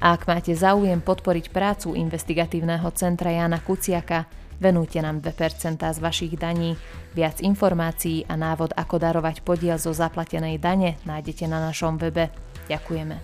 A 0.00 0.06
ak 0.16 0.24
máte 0.24 0.56
záujem 0.56 1.04
podporiť 1.04 1.52
prácu 1.52 1.92
investigatívneho 1.92 2.88
centra 2.96 3.36
Jána 3.36 3.60
Kuciaka, 3.60 4.24
Venujte 4.58 4.98
nám 4.98 5.22
2% 5.22 5.78
z 5.78 5.98
vašich 6.02 6.34
daní. 6.34 6.74
Viac 7.18 7.42
informácií 7.42 8.22
a 8.30 8.38
návod, 8.38 8.78
ako 8.78 9.02
darovať 9.02 9.42
podiel 9.42 9.74
zo 9.74 9.90
zaplatenej 9.90 10.62
dane 10.62 11.02
nájdete 11.02 11.50
na 11.50 11.58
našom 11.58 11.98
webe. 11.98 12.30
Ďakujeme. 12.70 13.18